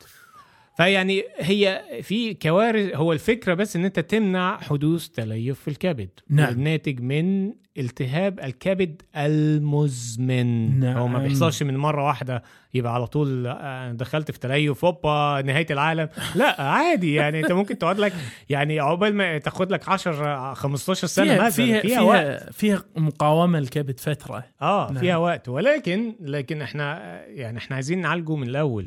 [0.77, 6.53] فيعني هي في كوارث هو الفكرة بس إن أنت تمنع حدوث تليف في الكبد نعم.
[6.53, 10.81] الناتج من التهاب الكبد المزمن.
[10.81, 10.97] نعم.
[10.97, 12.43] هو ما بيحصلش من مرة واحدة
[12.75, 16.09] يبقى على طول آه، دخلت في تليف هوبا نهاية العالم.
[16.35, 18.13] لا عادي يعني انت ممكن تقعد لك
[18.49, 22.53] يعني عقبال ما تاخد لك 10 15 سنة فيها مثلا فيها فيها, وقت.
[22.53, 24.45] فيها, فيها مقاومة الكبد فترة.
[24.63, 25.01] آه نعم.
[25.01, 25.49] فيها وقت.
[25.49, 28.85] ولكن لكن إحنا يعني إحنا عايزين نعالجه من الأول.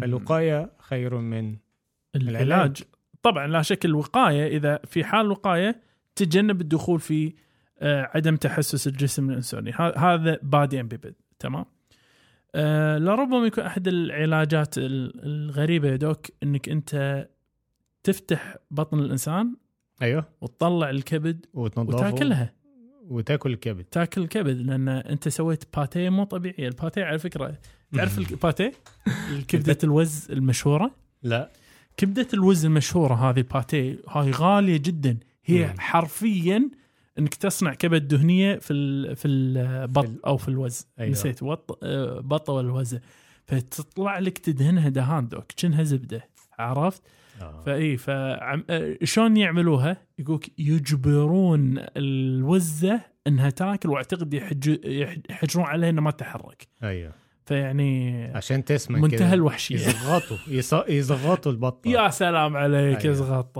[0.00, 1.56] فالوقاية خير من
[2.16, 2.42] العلاج.
[2.42, 2.82] العلاج.
[3.22, 5.80] طبعا لا شك الوقاية إذا في حال وقاية
[6.16, 7.32] تجنب الدخول في
[7.82, 11.64] عدم تحسس الجسم الانسولين هذا بادئا ببدء تمام؟
[12.54, 17.26] آه، لربما يكون أحد العلاجات ال- الغريبة يا دوك إنك أنت
[18.02, 19.56] تفتح بطن الإنسان
[20.02, 20.24] أيوه.
[20.40, 22.52] وتطلع الكبد وتنضفه وتاكلها.
[23.08, 23.84] وتاكل الكبد.
[23.84, 26.68] تاكل الكبد لأن أنت سويت باتيه مو طبيعي.
[26.68, 27.58] الباتيه على فكرة
[27.94, 28.72] تعرف الباتيه
[29.32, 30.90] الكبده الوز المشهورة؟
[31.22, 31.50] لا.
[31.96, 35.18] كبدة الوز المشهورة هذه الباتيه هاي غالية جدا.
[35.44, 35.74] هي.
[35.78, 36.70] حرفيا
[37.18, 41.10] إنك تصنع كبد دهنية في ال في البط أو في الوز أيوة.
[41.10, 43.00] نسيت وط آه، بطه ولا وزه
[43.46, 47.02] فتطلع لك تدهنها دهان دوك كأنها زبدة عرفت؟
[47.42, 47.60] آه.
[47.66, 55.90] فاي فعم آه، شلون يعملوها؟ يقولك يجبرون الوزة إنها تاكل وأعتقد يحج يح- يحجرون عليها
[55.90, 57.12] إنها ما تتحرك أيوه
[57.46, 59.34] فيعني عشان تسمن منتهى.
[59.34, 59.74] الوحشية.
[59.74, 60.36] يزغطوا.
[60.88, 61.88] يزغطوا البطة.
[61.90, 63.12] يا سلام عليك أيوة.
[63.12, 63.58] يزغط.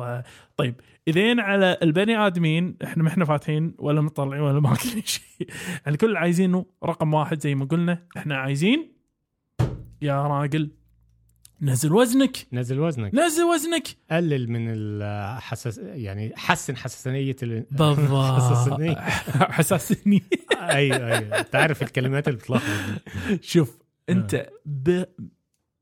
[0.56, 0.74] طيب
[1.08, 5.48] اذا على البني آدمين إحنا ما إحنا فاتحين ولا مطلعين ولا ماكلين شيء.
[6.00, 8.92] كل اللي عايزينه رقم واحد زي ما قلنا إحنا عايزين
[10.02, 10.70] يا راجل
[11.64, 12.46] نزل وزنك.
[12.52, 13.14] نزل وزنك.
[13.14, 13.88] نزل وزنك.
[14.10, 17.66] قلل من الحساس يعني حسن حساسية ال...
[17.70, 18.34] بالضبط.
[18.40, 18.94] حساسية.
[19.50, 20.22] حساسني
[20.52, 22.62] أيوه أيوه انت عارف الكلمات اللي بتلخبط.
[23.40, 25.04] شوف أنت ب...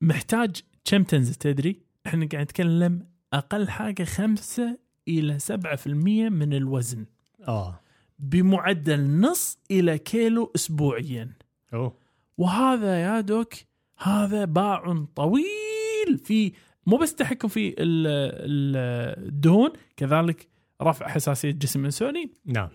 [0.01, 7.07] محتاج كم تنزل؟ تدري؟ إحنا قاعد نتكلم أقل حاجة 5 إلى 7% من الوزن.
[7.49, 7.81] آه.
[8.18, 11.33] بمعدل نص إلى كيلو اسبوعيا.
[11.75, 11.97] أوه.
[12.38, 13.55] وهذا يا دوك
[14.03, 16.53] هذا باع طويل في
[16.87, 20.49] مو بس تحكم في ال- ال- الدهون كذلك
[20.83, 22.69] رفع حساسية جسم الانسولين نعم.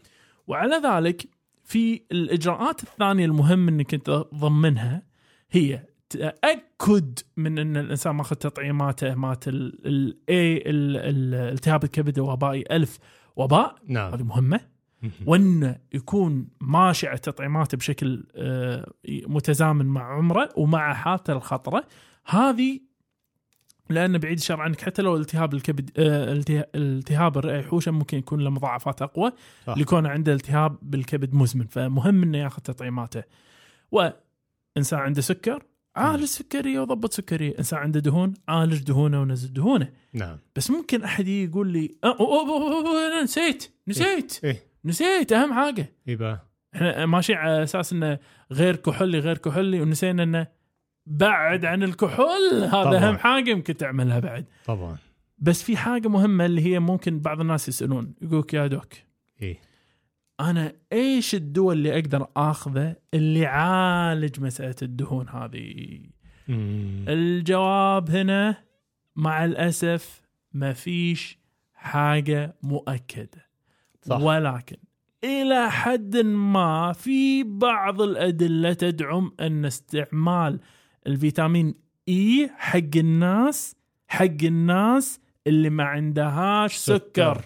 [0.48, 1.28] وعلى ذلك
[1.63, 5.04] في الإجراءات الثانية المهم إنك أنت تضمنها
[5.52, 12.18] هي تأكد من إن الإنسان ماخذ تطعيماته مات ال ال A ال- ال- التهاب الكبد
[12.18, 13.00] الوبائي ألف
[13.36, 13.76] وباء.
[13.88, 14.13] نعم.
[14.13, 14.60] هذه مهمة.
[15.26, 21.84] وانه يكون ماشي على تطعيماته بشكل آه، متزامن مع عمره ومع حالته الخطرة
[22.26, 22.80] هذه
[23.90, 28.40] لأن بعيد الشر عنك حتى لو التهاب الكبد آه، الته- التهاب الرئه يحوشه ممكن يكون
[28.40, 29.32] له مضاعفات أقوى.
[29.68, 33.24] ليكون عنده التهاب بالكبد مزمن فمهم إنه ياخذ تطعيماته.
[33.92, 35.64] وإنسان عنده سكر
[35.96, 37.58] عالج سكريه وضبط سكرية.
[37.60, 39.94] إنسان عنده دهون عالج دهونه ونزل دهونه.
[40.14, 40.38] نعم.
[40.56, 44.40] بس ممكن أحد يقول لي أه أوه أوه أوه أوه أنا نسيت نسيت.
[44.44, 44.64] إيه.
[44.86, 45.94] نسيت أهم حاجة.
[46.08, 48.20] يبقى إحنا ماشيين على أساس إنه
[48.52, 50.48] غير كحولي غير كحولي ونسينا إنه
[51.06, 52.98] بعد عن الكحول هذا طبعاً.
[52.98, 54.46] أهم حاجة يمكن تعملها بعد.
[54.66, 54.98] طبعا.
[55.38, 58.94] بس في حاجة مهمة اللي هي ممكن بعض الناس يسألون يقولك يا دوك
[59.42, 59.60] إيه؟
[60.40, 66.00] أنا إيش الدواء اللي أقدر آخذه اللي يعالج مسألة الدهون هذه؟
[66.48, 67.06] مم.
[67.08, 68.63] الجواب هنا
[69.16, 70.22] مع الأسف
[70.54, 71.38] ما فيش
[71.74, 73.47] حاجة مؤكدة.
[74.08, 74.22] صح.
[74.22, 74.78] ولكن
[75.24, 80.60] إلى حد ما في بعض الأدلة تدعم أن استعمال
[81.08, 81.74] الفيتامين
[82.10, 83.76] إي حق الناس
[84.08, 87.41] حق الناس اللي ما عندهاش سكر,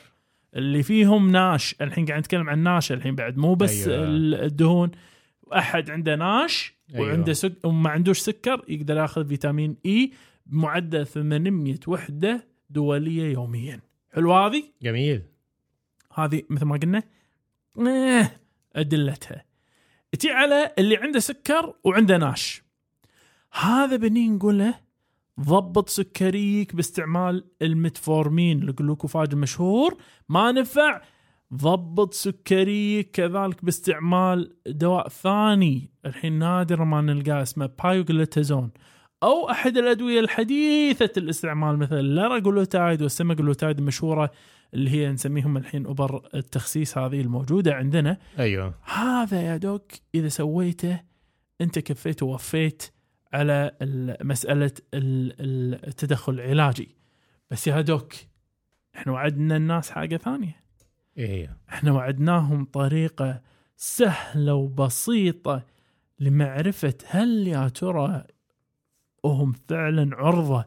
[0.55, 3.87] اللي فيهم ناش الحين قاعد نتكلم عن ناش الحين بعد مو بس.
[3.87, 4.05] أيوة.
[4.45, 4.91] الدهون
[5.53, 7.07] أحد عنده ناش أيوة.
[7.07, 7.53] وعنده سك...
[7.65, 10.11] وما عندوش سكر يقدر ياخذ فيتامين إي
[10.45, 13.79] بمعدل 800 وحدة دولية يوميا
[14.13, 15.21] حلو هذه جميل
[16.13, 17.03] هذه مثل ما قلنا
[17.77, 18.41] إيه،
[18.75, 19.45] أدلتها.
[20.19, 22.63] تي على اللي عنده سكر وعنده NASH.
[23.53, 24.75] هذا بني نقول له
[25.39, 29.97] ضبط سكريك باستعمال ال metformin ال Glucophage المشهور
[30.29, 31.01] ما نفع.
[31.53, 35.91] ضبط سكريك كذلك باستعمال دواء ثاني.
[36.05, 38.71] الحين نادر ما نلقاه اسمه pioglitazone
[39.23, 44.31] أو أحد الأدوية الحديثة الاستعمال مثل ال liraglutide وال semaglutide المشهورة
[44.73, 48.17] اللي هي نسميهم الحين ابر التخسيس هذه الموجودة عندنا.
[48.39, 48.73] أيوه.
[48.83, 50.99] هذا يا دوك إذا سويته
[51.61, 52.83] أنت كفيت ووفيت
[53.33, 56.95] على ال- مسألة ال- ال- التدخل العلاجي.
[57.51, 58.13] بس يا دوك
[58.95, 60.61] إحنا وعدنا الناس حاجة ثانية.
[61.17, 63.41] إيه هي إحنا وعدناهم طريقة
[63.77, 65.63] سهلة وبسيطة
[66.19, 68.23] لمعرفة هل يا ترى
[69.25, 70.65] هم فعلا عرضة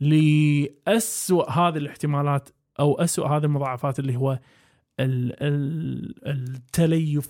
[0.00, 2.48] لأسوأ هذه الاحتمالات
[2.80, 4.38] أو أسوأ هذه المضاعفات اللي هو
[5.00, 7.28] ال ال التليف.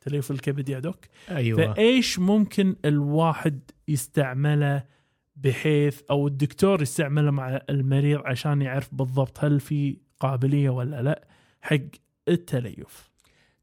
[0.00, 1.04] تليف الكبد يا دوك.
[1.30, 1.74] أيوه.
[1.74, 4.84] فإيش ممكن الواحد يستعمله
[5.36, 11.28] بحيث أو الدكتور يستعمله مع المريض عشان يعرف بالضبط هل في قابلية ولا لا
[11.62, 11.76] حق
[12.28, 13.11] التليف؟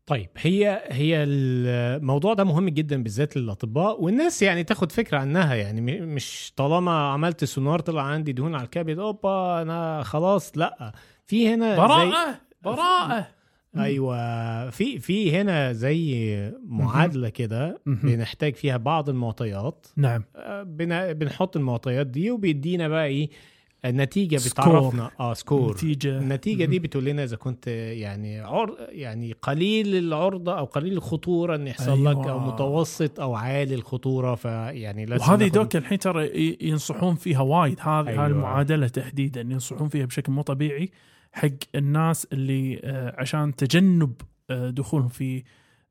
[0.10, 5.82] طيب هي هي الموضوع ده مهم جدا بالذات للأطباء والناس يعني تاخد فكرة عنها يعني
[6.02, 10.94] مش طالما عملت سونار طلع عندي دهون على الكبد أوبا أنا خلاص لأ
[11.26, 13.28] في هنا زي براءة براءة.
[13.78, 17.82] أيوه في في هنا زي معادلة كده.
[17.86, 19.88] بنحتاج فيها بعض المعطيات.
[19.98, 20.24] نعم.
[20.36, 23.30] آه، بن- بنحط المعطيات دي وبيدينا بقى إيه
[23.86, 24.36] النتيجة.
[24.36, 28.76] بتعرفنا آه سكور نتيجه النتيجة دي بتقول لنا إذا كنت يعني عر...
[28.90, 32.12] يعني قليل العرضه أو قليل الخطورة إن يحصل أيوة.
[32.22, 37.42] لك أو متوسط أو عالي الخطورة فيعني لازم وهذه ناخد- دوك الحين ترى ينصحون فيها
[37.42, 38.28] وايد هذه أيوة.
[38.28, 40.90] المعادلة تحديدا ينصحون فيها بشكل مو طبيعي
[41.32, 44.14] حق الناس اللي آه، عشان تجنب
[44.50, 45.44] آه، دخولهم في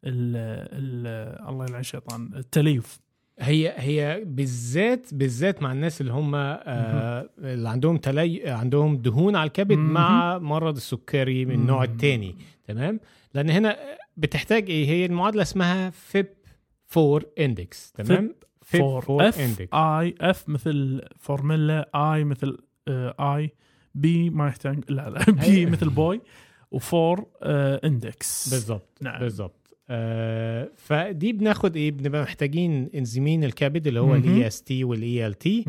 [0.05, 0.37] ال
[0.73, 1.07] ال
[1.49, 3.01] الله يلعن الشيطان التليف
[3.41, 9.47] هي هي بالذات بالذات مع الناس اللي هم آه اللي عندهم تلي عندهم دهون على
[9.49, 9.73] الكبد.
[9.77, 11.85] مع مرض السكري من النوع.
[11.85, 13.01] الثاني تمام؟
[13.35, 13.77] لأن هنا
[14.17, 16.27] بتحتاج إيه؟ هي المعادلة اسمها FIB
[16.97, 19.75] 4 index تمام؟ FIB four F index.
[19.75, 22.59] اي F مثل formula I مثل
[23.21, 23.51] I
[23.95, 26.21] B ما يحتاج لا لا B مثل boy
[26.71, 27.27] و four
[27.85, 28.49] index.
[28.51, 29.21] بالظبط نعم.
[29.21, 34.15] بالظبط آه فدي بناخد إيه؟ بنبقى محتاجين إنزيمين الكبد اللي هو.
[34.15, 35.65] ال AST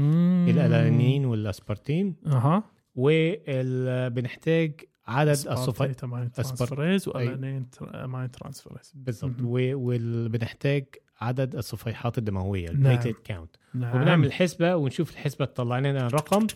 [0.49, 2.15] وال ALT ال alanine وال aspartate.
[2.27, 2.63] أها.
[2.95, 9.35] وبنحتاج عدد الصفايت amine transferase و alanine تر- amine transferase بالظبط.
[9.41, 10.85] وبنحتاج
[11.21, 12.75] عدد الصفيحات الدموية نعم.
[12.75, 13.95] ال platelet count نعم.
[13.95, 16.47] وبنعمل حسبة ونشوف الحسبة تطلع لنا رقم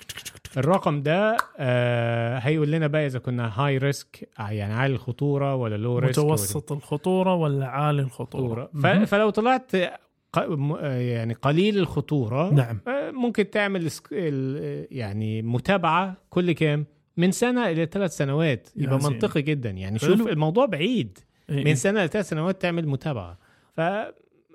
[0.57, 5.97] الرقم ده آه هيقول لنا بقى إذا كنا high risk يعني عالي الخطورة ولا low
[5.99, 8.69] risk متوسط الخطورة ولا عالي الخطورة.
[8.83, 8.87] ف...
[8.87, 12.79] فلو طلعت آه، يعني قليل الخطورة نعم.
[12.87, 13.89] آه، ممكن تعمل
[14.91, 16.85] يعني متابعة كل كام؟
[17.17, 18.69] من سنة إلى ثلاث سنوات.
[18.75, 18.97] يبقى.
[18.97, 19.69] منطقي جدا.
[19.69, 19.99] يعني.
[19.99, 21.17] شوف الموضوع بعيد.
[21.49, 21.65] إيه.
[21.65, 23.37] من سنة لثلاث سنوات تعمل متابعة.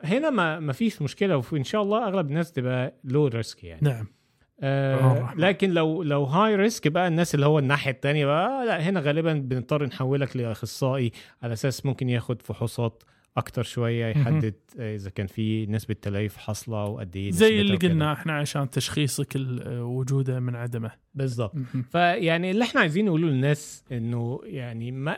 [0.02, 4.06] فهنا ما ما فيش مشكلة وان شاء الله أغلب الناس تبقى low risk يعني نعم
[4.61, 5.34] آه آه.
[5.37, 9.32] لكن لو لو high risk بقى الناس اللي هو الناحية الثانية بقى لا هنا غالبا
[9.32, 13.02] بنضطر نحولك لأخصائي على أساس ممكن ياخد فحوصات
[13.37, 17.76] أكتر شوية يحدد آه، إذا كان في نسبة تليف حاصلة وقد إيه زي اللي.
[17.76, 21.54] قلنا إحنا عشان تشخيصك ال- وجوده من عدمه بالظبط.
[21.92, 25.16] فيعني اللي إحنا عايزين نقوله للناس إنه يعني ما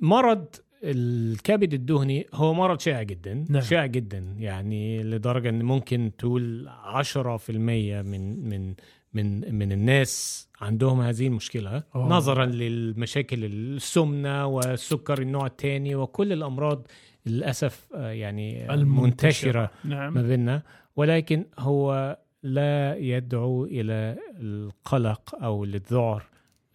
[0.00, 0.46] مرض
[0.84, 3.62] الكبد الدهني هو مرض شائع جدا نعم.
[3.62, 6.68] شائع جدا يعني لدرجة إن ممكن تقول
[7.04, 8.74] 10% من من
[9.14, 12.08] من من الناس عندهم هذه المشكلة أوه.
[12.08, 16.86] نظرا للمشاكل السمنة والسكر النوع الثاني وكل الأمراض
[17.26, 20.62] للأسف آه، يعني المنتشرة نعم ما بيننا
[20.96, 26.33] ولكن هو لا يدعو إلى القلق أو للذعر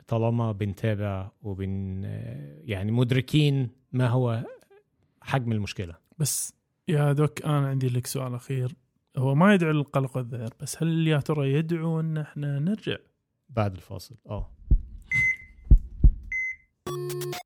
[0.10, 2.04] طالما بنتابع وبن
[2.64, 4.44] يعني مدركين ما هو
[5.22, 5.96] حجم المشكلة.
[6.18, 6.54] بس
[6.88, 8.76] يا دوك أنا عندي لك سؤال أخير.
[9.18, 12.98] هو ما يدعو للقلق والذعر بس هل يا ترى يدعو أن إحنا نرجع؟
[13.50, 14.16] بعد الفاصل.
[14.30, 14.52] آه.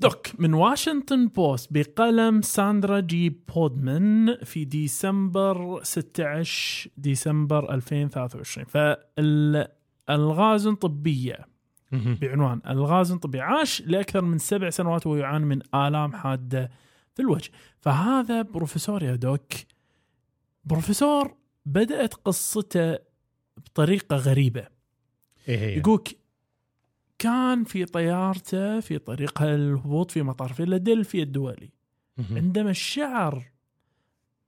[0.00, 8.66] Doc من واشنطن بوست بقلم ساندرا جي بودمان في ديسمبر 16 ديسمبر 2023
[10.06, 11.48] فالغاز طبية
[11.92, 16.70] بعنوان ألغاز طبية عاش لأكثر من سبع سنوات وهو يعاني من آلام حادة
[17.14, 17.50] في الوجه.
[17.80, 19.52] فهذا بروفيسور يا Doc.
[20.64, 21.34] بروفيسور
[21.66, 22.98] بدأت قصته
[23.56, 24.66] بطريقة غريبة.
[25.48, 26.18] إيه هي؟ يقولك
[27.18, 31.70] كان في طيارته في طريقها للهبوط في مطار فيلادلفيا الدولي.
[32.30, 33.50] عندما شعر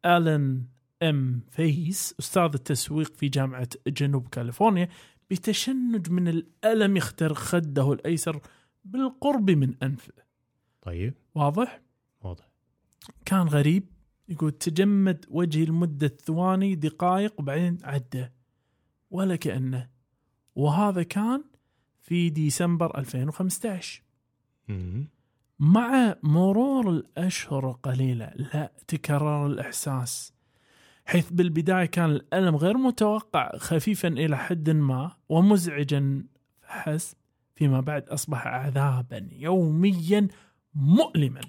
[0.05, 0.65] ألان
[1.03, 4.89] إم فيس أستاذ التسويق في جامعة جنوب كاليفورنيا
[5.31, 8.41] بتشنج من الألم يخترق خده الأيسر
[8.85, 10.13] بالقرب من أنفه.
[10.83, 11.15] طيب.
[11.35, 11.81] واضح؟
[12.21, 12.49] واضح.
[13.25, 13.85] كان غريب.
[14.29, 18.27] يقول تجمد وجهي لمدة ثواني دقائق وبعدين عدى
[19.11, 19.89] ولا كأنه.
[20.55, 21.45] وهذا كان
[22.11, 24.03] في ديسمبر 2015
[24.69, 25.09] مهم.
[25.59, 30.33] مع مرور الأشهر قليلة لا تكرر الإحساس
[31.05, 36.25] حيث بالبداية كان الألم غير متوقع خفيفا إلى حد ما ومزعجا
[36.63, 37.17] فحسب
[37.55, 40.29] فيما بعد أصبح عذابا يوميا
[40.75, 41.41] مؤلما.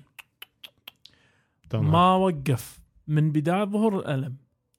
[1.70, 1.92] تمام.
[1.92, 4.36] ما وقف من بداية ظهور الألم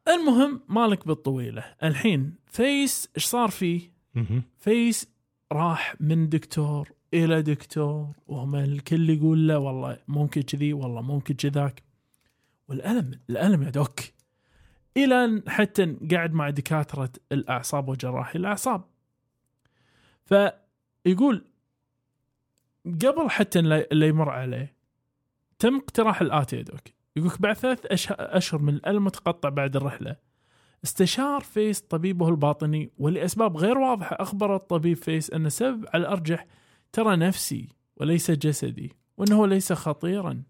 [0.07, 1.63] المهم مالك بالطويلة.
[1.83, 3.91] الحين فيس إيش صار فيه.
[4.57, 5.07] فيس
[5.51, 11.83] راح من دكتور إلى دكتور وهم الكل يقول له والله ممكن كذي والله ممكن كذاك.
[12.67, 13.99] والألم الألم يا دوك.
[14.97, 18.83] إلى حتى قاعد مع دكاترة الأعصاب وجراحي الأعصاب.
[20.25, 21.45] فيقول
[22.85, 24.75] قبل حتى لا لا يمر عليه
[25.59, 26.81] تم اقتراح الاتي يا دوك.
[27.15, 30.15] يقولك بعد ثلاث أشهر من الألم المتقطع بعد الرحلة
[30.83, 36.45] استشار فيس طبيبه الباطني ولأسباب غير واضحة أخبر الطبيب فيس أن السبب على الأرجح
[36.91, 40.43] ترى نفسي وليس جسدي وأنه ليس خطيرا.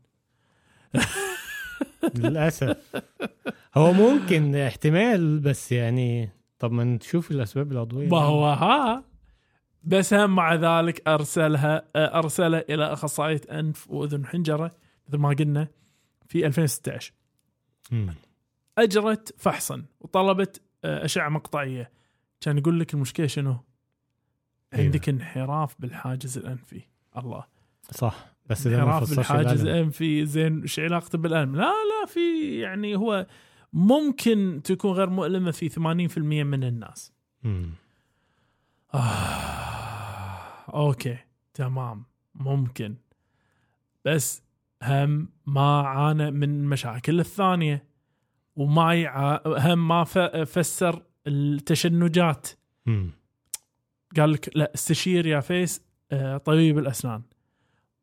[2.16, 2.78] للأسف.
[3.76, 8.08] هو ممكن احتمال بس يعني طب ما نشوف الأسباب العضوية.
[8.08, 9.04] ما هو ها؟
[9.86, 14.72] بس هم مع ذلك أرسلها أرسله إلى أخصائية أنف وأذن وحنجره
[15.08, 15.68] مثل ما قلنا
[16.28, 17.14] في 2016
[17.92, 18.14] مم.
[18.78, 21.92] أجرت فحصا وطلبت آه، أشعة مقطعية
[22.42, 23.50] كان يقول لك المشكلة شنو؟
[24.74, 24.86] أيوة.
[24.86, 26.82] عندك انحراف بالحاجز الأنفي
[27.18, 27.44] الله
[27.92, 29.62] صح بس ما انحراف بالحاجز.
[29.62, 33.28] الأنفي زين إيش علاقته بالألم؟ لا لا في يعني هو
[33.74, 37.14] ممكن تكون غير مؤلمة في 80% من الناس.
[37.44, 37.70] مم.
[38.94, 39.75] آه،
[40.74, 41.18] أوكي
[41.54, 42.04] تمام
[42.36, 42.96] ممكن.
[44.06, 44.44] بس
[44.84, 47.88] هم ما عانى من المشاكل الثانية
[48.56, 49.42] وما يع...
[49.48, 50.18] هم ما ف...
[50.20, 52.48] فسر التشنجات.
[52.86, 53.12] مم.
[54.18, 57.22] قال لك لا استشير يا فيس آه، طبيب الأسنان.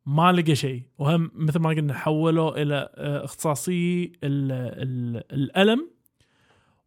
[0.05, 0.83] ما لقى شيء.
[0.97, 4.51] وهم مثل ما قلنا حولوا إلى آه، اختصاصي ال...
[4.53, 5.23] ال...
[5.33, 5.89] الألم.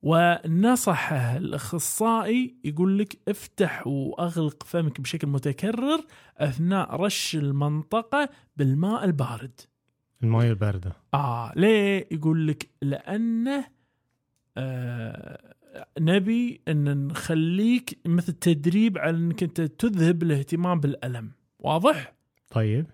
[0.06, 6.04] ونصحه الأخصائي يقول لك افتح وأغلق فمك بشكل متكرر
[6.38, 9.60] أثناء رش المنطقة بالماء البارد.
[10.22, 13.64] المويه الباردة آه ليه؟ يقول لك لأنه
[14.56, 15.54] آه
[15.98, 22.14] نبي إن نخليك مثل تدريب على إنك أنت تذهب الاهتمام بالألم، واضح؟
[22.50, 22.86] طيب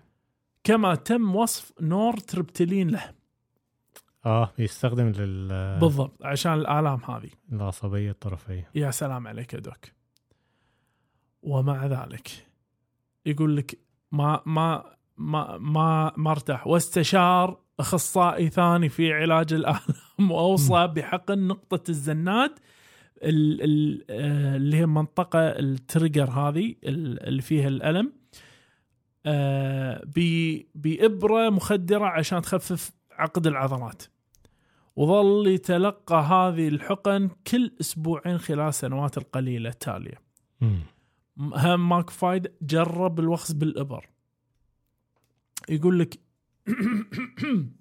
[0.63, 3.13] كما تم وصف نور تربتلين له
[4.25, 5.47] آه بيستخدم لل
[5.79, 7.29] بالضبط عشان الآلام هذه.
[7.51, 8.69] العصبية الطرفية.
[8.75, 9.85] يا سلام عليك يا دوك.
[11.43, 12.29] ومع ذلك
[13.25, 13.79] يقول لك
[14.11, 14.83] ما ما
[15.17, 16.67] ما ما ما ارتاح.
[16.67, 19.79] واستشار أخصائي ثاني في علاج الالم
[20.31, 22.51] وأوصى بحقن نقطة الزناد
[23.23, 28.13] ال- ال- آه، اللي هي المنطقة التريجر هذه ال- اللي فيها الألم.
[29.25, 30.03] آه،
[30.75, 34.03] بإبرة مخدرة عشان تخفف عقد العضلات.
[34.95, 40.21] وظل يتلقى هذه الحقن كل أسبوعين خلال السنوات القليلة التالية.
[41.37, 44.09] هم ماك فايده جرب الوخز بالإبر.
[45.69, 46.19] يقول لك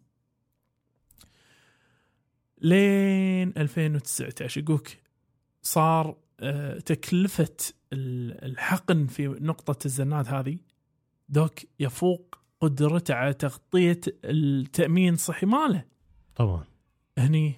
[2.62, 5.02] لين 2019 يقولك
[5.62, 7.56] صار آه، تكلفة
[7.92, 10.58] ال- الحقن في نقطة الزناد هذه
[11.28, 15.84] دوك يفوق قدرته على تغطية التأمين الصحي ماله.
[16.36, 16.64] طبعا
[17.18, 17.54] هني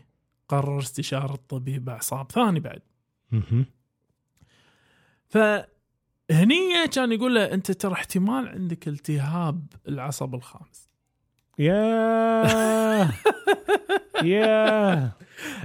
[0.49, 2.83] قرر استشارة طبيب أعصاب ثاني بعد.
[5.29, 10.89] فهني كان يقول له أنت ترى احتمال عندك التهاب العصب الخامس.
[11.59, 12.45] يا
[14.25, 15.13] يا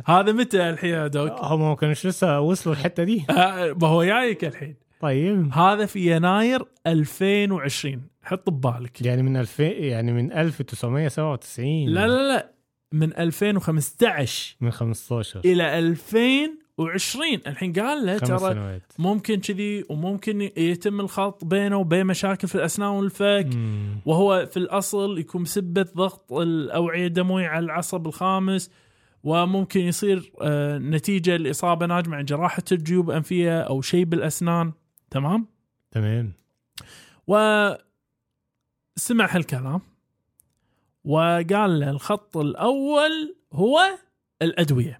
[0.05, 4.03] هذا متى الحين يا دوك؟ هم ما كانوش لسه وصلوا الحتة دي؟ آه، ما هو
[4.03, 4.75] جايك الحين.
[5.01, 5.53] طيب.
[5.53, 9.01] هذا في يناير 2020 حط ببالك.
[9.01, 12.58] يعني من 2000 يعني من 1997 لا لا لا.
[12.91, 21.45] من 2015 من 15 إلى 2020 الحين قال له ترى ممكن كذي وممكن يتم الخلط
[21.45, 24.01] بينه وبين مشاكل في الأسنان والفك مم.
[24.05, 28.71] وهو في الأصل يكون مسبب ضغط الأوعية الدموية على العصب الخامس
[29.23, 34.73] وممكن يصير آه، نتيجة لإصابة ناجمة عن جراحة الجيوب الانفيه أو شيء بالأسنان.
[35.11, 35.47] تمام؟
[35.91, 36.33] تمام.
[37.27, 37.75] وسمع
[39.29, 39.81] هالكلام.
[41.09, 43.79] وقال له الخط الأول هو
[44.41, 44.99] الادويه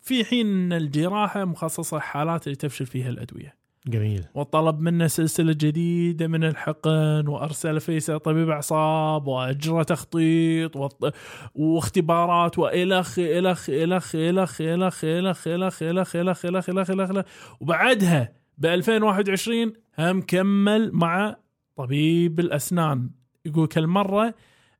[0.00, 3.54] في حين ان الجراحه مخصصه حالات اللي تفشل فيها الادويه
[3.86, 11.14] جميل وطلب منه سلسلة جديدة من الحقن وأرسل فيس طبيب أعصاب وأجرى تخطيط وط-
[11.54, 17.24] واختبارات وإلخ إلخ إلخ إلخ إلخ إلخ إلخ إلخ إلخ إلخ إلخ إلخ إلخ
[17.60, 21.36] وبعدها ب 2021 هم كمل مع
[21.76, 23.10] طبيب الأسنان
[23.46, 23.86] يقول كل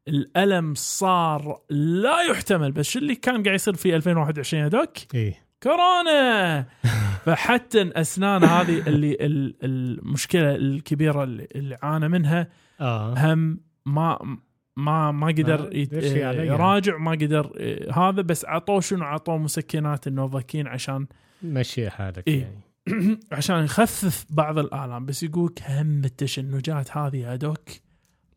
[0.09, 5.15] مرة الألم صار لا يحتمل بس شو اللي كان قاعد يصير في 2021 يا دوك؟
[5.15, 6.67] إيه كورونا
[7.25, 12.49] فحتى الأسنان هذه اللي ال- المشكلة الكبيرة اللي, عانى منها
[12.81, 14.39] آه هم ما
[14.77, 15.71] ما ما قدر.
[15.73, 21.07] يراجع ما قدر آه، هذا بس عطوه شنو عطوه مسكنات النوفاكين عشان
[21.43, 22.41] مشي حالك إيه.
[22.43, 27.69] يعني عشان يخفف بعض الآلام بس يقولك هم التشنجات هذه دوك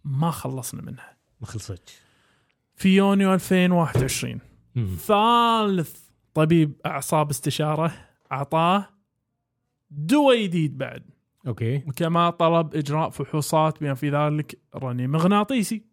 [0.05, 1.14] ما خلصنا منها
[1.45, 2.01] ما خلصتش.
[2.75, 4.39] في يونيو 2021
[4.75, 4.95] مم.
[4.95, 5.97] ثالث
[6.33, 7.93] طبيب أعصاب استشارة
[8.31, 8.89] أعطاه.
[9.91, 11.03] دواء جديد بعد.
[11.47, 11.77] أوكي.
[11.87, 15.83] وكما طلب إجراء فحوصات بما في ذلك رنين مغناطيسي.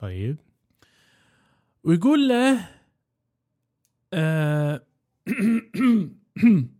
[0.00, 0.36] طيب.
[1.84, 2.68] ويقول له
[4.12, 4.82] آه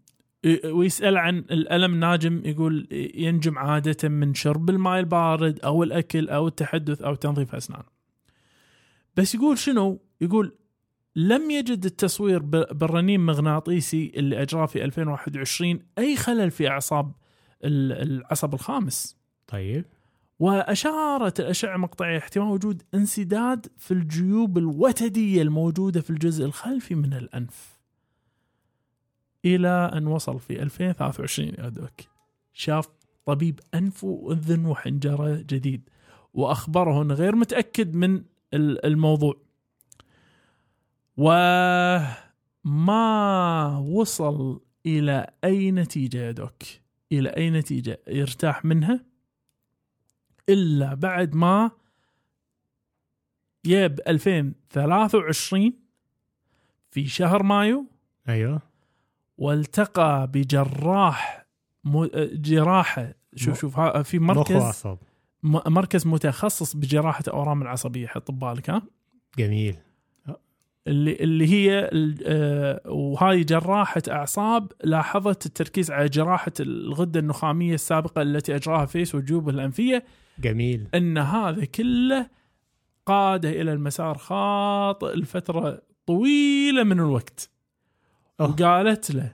[0.65, 7.03] ويسأل عن الألم ناجم يقول ينجم عادة من شرب الماء البارد أو الأكل أو التحدث
[7.03, 7.83] أو تنظيف أسنان
[9.17, 10.57] بس يقول شنو؟ يقول
[11.17, 12.39] لم يجد التصوير
[12.73, 17.13] بالرنين مغناطيسي اللي أجراه في 2021 أي خلل في أعصاب
[17.65, 19.17] ال- العصب الخامس.
[19.47, 19.85] طيب.
[20.39, 27.79] وأشارت الأشعة المقطعية احتمال وجود انسداد في الجيوب الوتدية الموجودة في الجزء الخلفي من الأنف.
[29.45, 31.91] إلى أن وصل في 2023 يا دوك
[32.53, 32.89] شاف
[33.25, 35.89] طبيب أنف وأذن وحنجرة جديد.
[36.35, 38.23] وأخبره أنه غير متأكد من
[38.55, 39.35] الموضوع.
[41.17, 42.19] وما
[43.79, 46.63] وصل إلى أي نتيجة يا دوك؟
[47.13, 49.05] إلى أي نتيجة يرتاح منها؟
[50.49, 51.71] إلا بعد ما
[53.65, 55.73] يب 2023
[56.91, 57.87] في شهر مايو.
[58.29, 58.63] أيوه.
[59.39, 61.47] والتقى بجراح
[62.33, 63.15] جراحة.
[63.37, 64.57] شوف شوف في مخ مركز.
[64.57, 65.12] واعصاب م-
[65.43, 68.83] مركز متخصص بجراحة الاورام العصبية حط ببالك ها؟
[69.39, 69.77] جميل.
[70.87, 71.91] اللي اللي هي
[72.27, 79.49] آه، وهاي جراحة أعصاب لاحظت التركيز على جراحة الغدة النخامية السابقة التي أجراها فيس والجيوب
[79.49, 80.05] الأنفية.
[80.39, 80.87] جميل.
[80.95, 82.27] إن هذا كله
[83.07, 87.51] قاده إلى المسار خاطئ لفترة طويلة من الوقت.
[88.41, 88.51] أوه.
[88.51, 89.33] وقالت له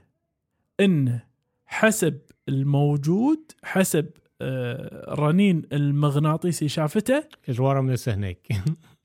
[0.79, 1.19] إن
[1.65, 4.09] حسب الموجود حسب
[4.41, 8.47] آه، الرنين المغناطيسي شافته الورم لسه هناك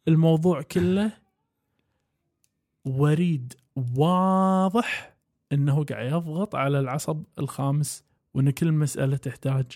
[0.09, 1.11] الموضوع كله
[2.85, 3.55] وريد
[3.97, 5.17] واضح
[5.53, 8.05] إنه قاعد يضغط على العصب الخامس
[8.35, 9.67] وإن كل مسألة تحتاج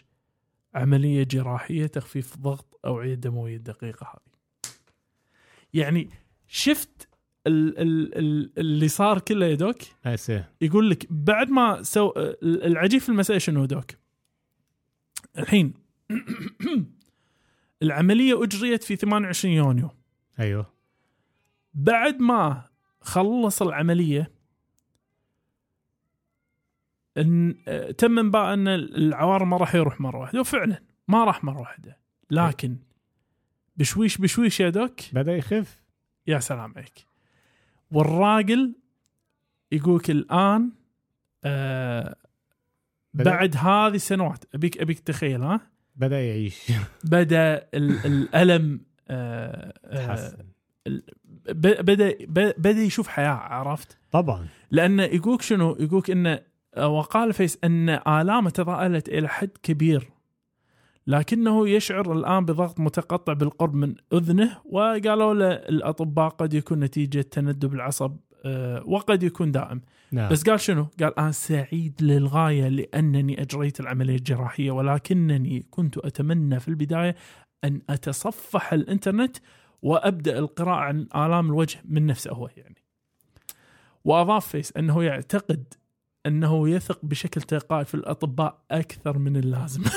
[0.75, 4.73] عملية جراحية تخفيف ضغط أوعية دموية دقيقه هذه.
[5.75, 6.11] يعني
[6.49, 7.09] شفت
[7.47, 9.77] ال ال ال اللي صار كله يا دوك
[10.61, 13.91] يقول لك بعد ما سو العجيب في المسألة شنو دوك؟
[15.39, 15.75] الحين
[17.83, 19.91] العملية أجريت في 28 يونيو.
[20.41, 20.73] أيوه.
[21.75, 22.65] بعد ما
[23.01, 24.33] خلص العملية
[27.17, 30.41] إن آه، تم إنباء أن العوار ما راح يروح مرة واحدة.
[30.41, 31.99] وفعلا ما راح مرة واحدة.
[32.31, 32.77] لكن
[33.77, 35.01] بشويش بشويش يا دوك.
[35.13, 35.83] بدأ يخف.
[36.27, 37.07] يا سلام عليك.
[37.91, 38.75] والراجل
[39.73, 40.73] يقولك الآن
[41.45, 42.17] آه
[43.17, 44.45] بدأ- بعد هذه السنوات.
[44.55, 45.61] ابيك أبيك تخيل ها؟
[45.97, 46.73] بدأ يعيش.
[47.05, 50.33] بدأ ال- الألم آه آه
[51.49, 52.15] بدا
[52.59, 54.47] بدأ يشوف حياة عرفت؟ طبعا.
[54.71, 56.39] لأنه يقولك شنو؟ يقولك انه
[56.79, 60.09] وقال فيس إن الامه تضاءلت إلى حد كبير.
[61.07, 67.75] لكنه يشعر الآن بضغط متقطع بالقرب من أذنه وقالوا له الأطباء قد يكون نتيجة تندب
[67.75, 68.28] العصب آه،
[68.85, 69.81] وقد يكون دائم
[70.13, 76.61] نعم بس قال شنو؟ قال أنا سعيد للغاية لأنني أجريت العملية الجراحية ولكنني كنت أتمنى
[76.61, 77.17] في البداية
[77.65, 79.37] أن أتصفح الإنترنت
[79.83, 82.85] وأبدأ القراءة عن آلام الوجه من نفسه هو يعني.
[84.05, 85.75] وأضاف فيس أنه يعتقد
[86.27, 89.83] أنه يثق بشكل تلقائي في الأطباء أكثر من اللازم.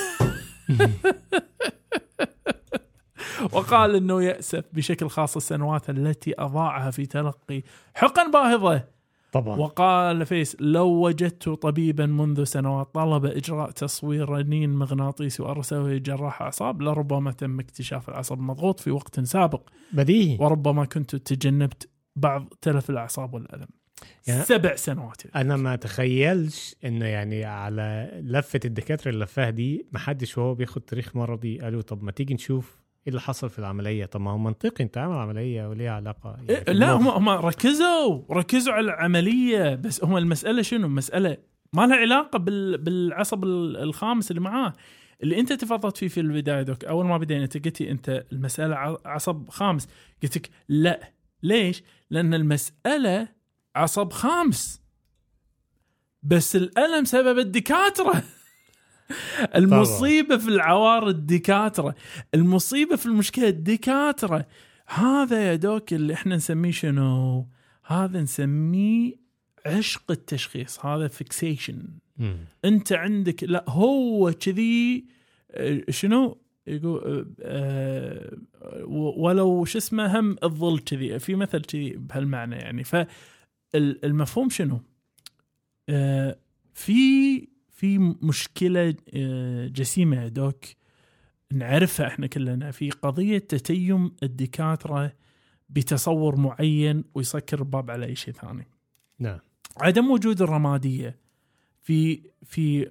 [3.53, 7.63] وقال إنه يأسف بشكل خاص السنوات التي أضاعها في تلقي
[7.93, 8.83] حقن باهظة.
[9.31, 9.59] طبعا.
[9.59, 16.81] وقال فيس لو وجدت طبيبا منذ سنوات طلب إجراء تصوير رنين مغناطيسي وأرسله لجراح أعصاب
[16.81, 19.61] لربما تم اكتشاف العصب المضغوط في وقت سابق.
[19.93, 23.67] بديهي وربما كنت تجنبت بعض تلف الأعصاب والألم.
[24.27, 25.21] يعني- سبع سنوات.
[25.35, 30.81] أنا ما اتخيلش إنه يعني على لفة الدكاترة اللي لفاها دي ما حدش وهو بياخد
[30.81, 31.59] تاريخ مرضي.
[31.59, 35.15] قالوا طب ما تيجي نشوف اللي حصل في العملية؟ طب ما هو منطقي أنت عامل
[35.15, 36.29] عملية وليها علاقة.
[36.29, 41.37] يعني إيه لا هم هم ركزوا ركزوا على العملية بس هم المسألة شنو؟ مسألة
[41.73, 44.73] ما لها علاقة بال بالعصب ال- الخامس اللي معاه.
[45.23, 49.49] اللي أنت تفضلت فيه في البداية دوك أول ما بدينا أنت قلتي أنت المسألة عصب
[49.49, 49.87] خامس.
[50.23, 51.13] قلت لك لا.
[51.43, 53.27] ليش؟ لأن المسألة
[53.75, 54.81] عصب خامس.
[56.23, 58.23] بس الألم سبب الدكاترة.
[59.55, 61.95] المصيبة في العوار الدكاتره
[62.33, 64.45] المصيبة في المشكلة الدكاتره
[64.87, 67.47] هذا يا دوك اللي إحنا نسميه شنو؟
[67.85, 69.13] هذا نسميه
[69.65, 70.85] عشق التشخيص.
[70.85, 71.83] هذا فيكسيشن.
[72.65, 75.05] أنت عندك لا هو كذي
[75.51, 76.37] آه، شنو؟
[76.67, 78.37] يقول آه،
[78.83, 81.19] و- ولو شو اسمه هم الظل كذي.
[81.19, 82.83] في مثل كذي بهالمعنى يعني.
[82.83, 84.81] فالمفهوم شنو؟
[85.89, 86.37] آه،
[86.73, 87.47] في
[87.81, 90.65] في مشكلة آه، جسيمة يا دوك.
[91.53, 92.71] نعرفها إحنا كلنا.
[92.71, 95.13] في قضية تتيم الدكاتره
[95.69, 98.67] بتصور معين ويسكر الباب على أي شيء ثاني.
[99.19, 99.39] نعم.
[99.77, 101.19] عدم وجود الرمادية
[101.81, 102.87] في في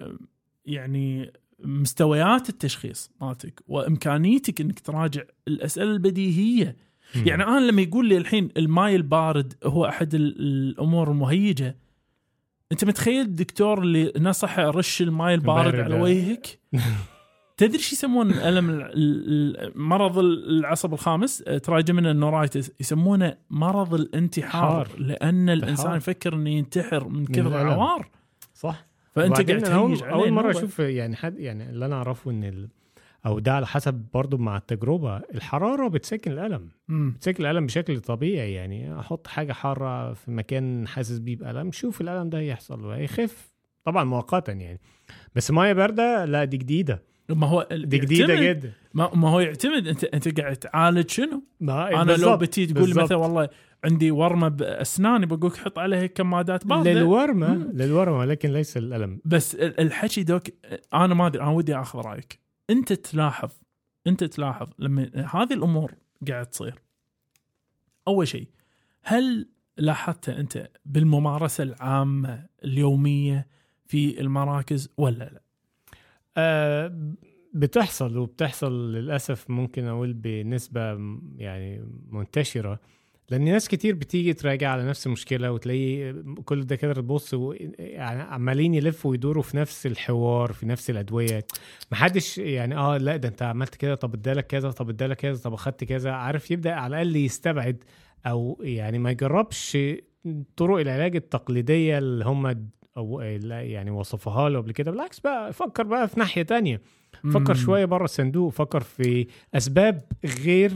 [0.65, 6.75] يعني مستويات التشخيص مالتك وإمكانيتك إنك تراجع الأسئلة البديهية.
[7.15, 7.27] مم.
[7.27, 11.75] يعني أنا لما يقول لي الحين الماي البارد هو أحد ال- الأمور المهيجة
[12.71, 16.01] أنت متخيل الدكتور اللي نصح رش الماي البارد على.
[16.01, 16.47] وجهك
[17.57, 24.81] تدري شو يسمون الم ال- ال- مرض العصب الخامس آه، trigeminal neuritis يسمونه مرض الانتحار
[24.81, 25.01] انتحار.
[25.01, 25.97] لأن الإنسان انتحار.
[25.97, 27.47] يفكر إنه ينتحر من كثر.
[27.61, 28.09] العوار
[28.53, 30.51] صح فأنت قاعد أول, تهيج أول مرة.
[30.51, 32.69] أشوف يعني حد يعني اللي أنا أعرفه إن.
[33.25, 35.17] أو ده على حسب برضو مع التجربة.
[35.17, 36.69] الحرارة بتسكن الألم.
[36.87, 37.11] مم.
[37.17, 38.53] بتسكن الألم بشكل طبيعي.
[38.53, 43.51] يعني أحط حاجة حارة في مكان حاسس بيه بألم شوف الألم ده يحصل وهيخف
[43.85, 44.79] طبعا مؤقتا يعني.
[45.35, 47.03] بس مية باردة لا دي جديدة.
[47.29, 48.71] ما هو دي جديدة جدا.
[48.93, 52.89] ما, ما هو يعتمد انت أنت قاعد تعالج شنو؟ ما أنا لو بالظبط، بتي تقول.
[53.03, 53.49] مثلا والله
[53.83, 56.93] عندي ورمة باسناني بقولك حط عليها كمادات باردة.
[56.93, 57.71] للورمة مم.
[57.73, 59.21] للورمة ولكن ليس الألم.
[59.25, 60.43] بس ال- الحكي دوك
[60.93, 62.40] أنا ما أدري أنا ودي أخذ رأيك.
[62.71, 63.51] انت تلاحظ
[64.07, 65.93] انت تلاحظ لما هذه الأمور
[66.27, 66.81] قاعد تصير
[68.07, 68.47] أول شيء
[69.03, 73.47] هل لاحظت أنت بالممارسة العامة اليومية
[73.85, 75.41] في المراكز ولا لا؟
[76.37, 77.13] آه
[77.53, 80.97] بتحصل وبتحصل للأسف ممكن أقول بنسبة
[81.35, 82.79] يعني منتشرة
[83.31, 86.13] لأن ناس كتير بتيجي تراجع على نفس المشكلة وتلاقي
[86.45, 87.35] كل الدكاترة تبص
[87.79, 91.45] يعني عمالين يلفوا ويدوروا في نفس الحوار في نفس الأدوية.
[91.91, 95.53] محدش يعني آه لأ ده أنت عملت كده طب ادالك كذا طب ادالك كذا طب
[95.53, 96.11] أخدت كذا.
[96.11, 97.83] عارف يبدأ على الأقل يستبعد
[98.25, 99.77] أو يعني ما يجربش
[100.57, 102.67] طرق العلاج التقليدية اللي هم
[102.97, 103.19] أو
[103.49, 104.91] يعني وصفها له قبل كده.
[104.91, 106.81] بالعكس بقى فكر بقى في ناحية تانية.
[107.33, 107.53] فكر.
[107.53, 110.01] شوية بره الصندوق فكر في أسباب
[110.43, 110.71] غير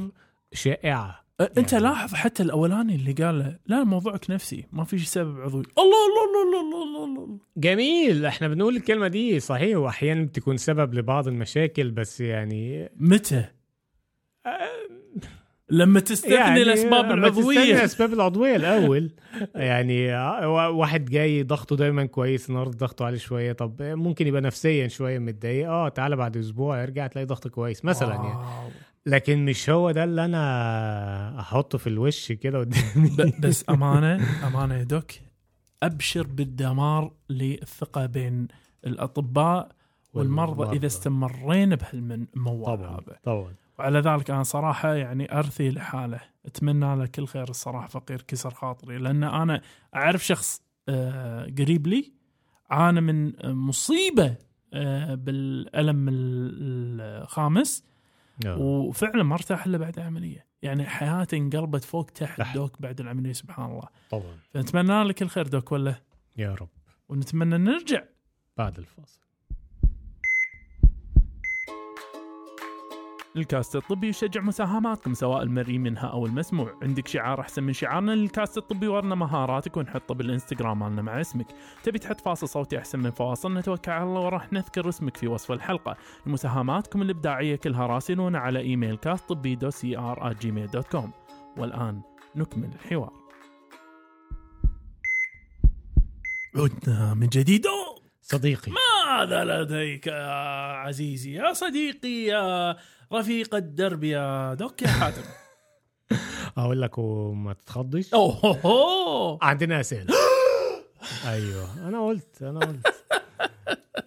[0.54, 1.25] شائعة.
[1.42, 5.64] أنت يعني- لاحظ حتى الأولاني اللي قال له، لا موضوعك نفسي ما في سبب عضوي.
[5.78, 7.38] الله الله الله الله الله, الله, الله.
[7.58, 8.26] جميل.
[8.26, 13.46] إحنا بنقول الكلمة دي صحيح وأحيانا بتكون سبب لبعض المشاكل بس يعني متى؟
[15.70, 17.56] لما تستثني الأسباب أما العضوية.
[17.60, 19.12] تستني الأسباب العضوية الأول.
[19.56, 23.52] يعني آه، واحد جاي ضغطه دايما كويس النهارده ضغطه عالي شوية.
[23.54, 25.70] طب ممكن يبقى نفسيا شوية متضايق.
[25.70, 28.28] آه تعالى بعد أسبوع ارجع تلاقي ضغط كويس مثلا يعني.
[28.28, 28.70] واو.
[29.06, 33.34] لكن مش هو ده اللي أنا أحطه في الوش كده قدامي.
[33.40, 35.12] بس أمانة أمانة يا دوك
[35.84, 38.48] أبشر بالدمار للثقة بين
[38.86, 39.72] الأطباء
[40.14, 43.20] والمرضى إذا استمرينا بهالموال طبعا هذا.
[43.24, 43.54] طبعا.
[43.80, 46.20] وعلى ذلك أنا صراحة يعني أرثي لحاله.
[46.46, 49.62] أتمنى له كل خير الصراحة فقير كسر خاطري لأن أنا
[49.96, 52.14] أعرف شخص آه، قريب لي
[52.70, 54.36] عانى من مصيبة
[54.74, 57.84] آه، بالألم ال- الخامس.
[58.46, 58.58] آه.
[58.58, 60.46] وفعلا ما ارتاح إلا بعد العملية.
[60.62, 62.56] يعني حياته انقلبت فوق تحت تحت.
[62.56, 63.88] دوك بعد العملية سبحان الله.
[64.10, 64.38] طبعا.
[64.54, 65.96] فنتمنى لك الخير دوك ولا؟
[66.38, 66.70] يا رب.
[67.10, 68.04] ونتمنى نرجع.
[68.58, 69.25] بعد الفاصل.
[73.36, 76.74] الكاست الطبي يشجع مساهماتكم سواء المرئي منها أو المسموع.
[76.82, 81.48] عندك شعار أحسن من شعارنا للكاست الطبي ورنا مهاراتك ونحطه بالإنستغرام مالنا مع اسمك.
[81.84, 85.52] تبي تحط فاصل صوتي أحسن من فواصل؟ نتوكل على الله وراح نذكر اسمك في وصف
[85.52, 85.98] الحلقة.
[86.26, 91.12] مساهماتكم الإبداعية كلها راسلونا على إيميل كاست طبي dot C R Gmail dot com
[91.58, 92.02] والآن
[92.36, 93.14] نكمل الحوار.
[96.56, 97.66] عدنا من جديد.
[98.28, 98.72] صديقي.
[98.72, 100.32] ماذا لديك يا
[100.74, 102.76] عزيزي؟ يا صديقي يا
[103.14, 105.22] رفيق الدرب يا دوك يا حاتم.
[106.58, 108.14] أقول لك وما تتخضش.
[108.14, 109.40] اوه.
[109.42, 110.14] عندنا أسئلة.
[111.28, 112.88] أيوه أنا قلت أنا قلت.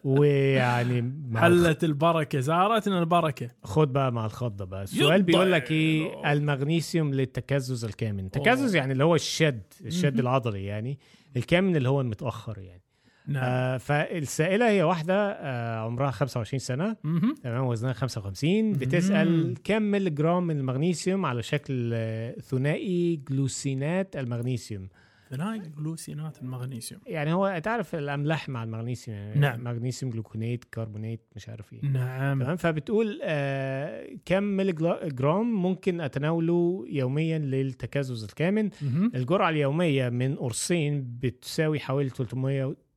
[0.05, 3.51] ويعني حلت البركة زارتنا البركة.
[3.65, 4.83] خد بقى مع الخضة بقى.
[4.83, 8.25] السؤال بيقول لك إيه؟ المغنيسيوم للتكزز الكامن.
[8.27, 10.19] التكزز يعني اللي هو الشد الشد.
[10.19, 10.99] العضلي يعني
[11.37, 12.88] الكامن اللي هو المتأخر يعني.
[13.29, 13.45] نعم.
[13.45, 16.97] آه فالسائلة هي واحدة آه عمرها 25 سنة.
[17.43, 24.89] تمام وزنها 55 بتسأل كم ملي جرام من المغنيسيوم على شكل آه، ثنائي جلوسينات المغنيسيوم؟
[25.31, 27.01] ثنائي جلوسينات المغنيسيوم.
[27.07, 29.65] يعني هو تعرف الأملاح مع المغنيسيوم يعني نعم.
[29.65, 31.85] مغنيسيوم جلوكونات كربونات مش عارف إيه.
[31.85, 32.43] نعم.
[32.43, 38.71] تمام فبتقول آه كم جرام ممكن أتناوله يوميا للتكزز الكامن.
[39.15, 42.88] الجرعة اليومية من قرصين بتساوي حوالي 300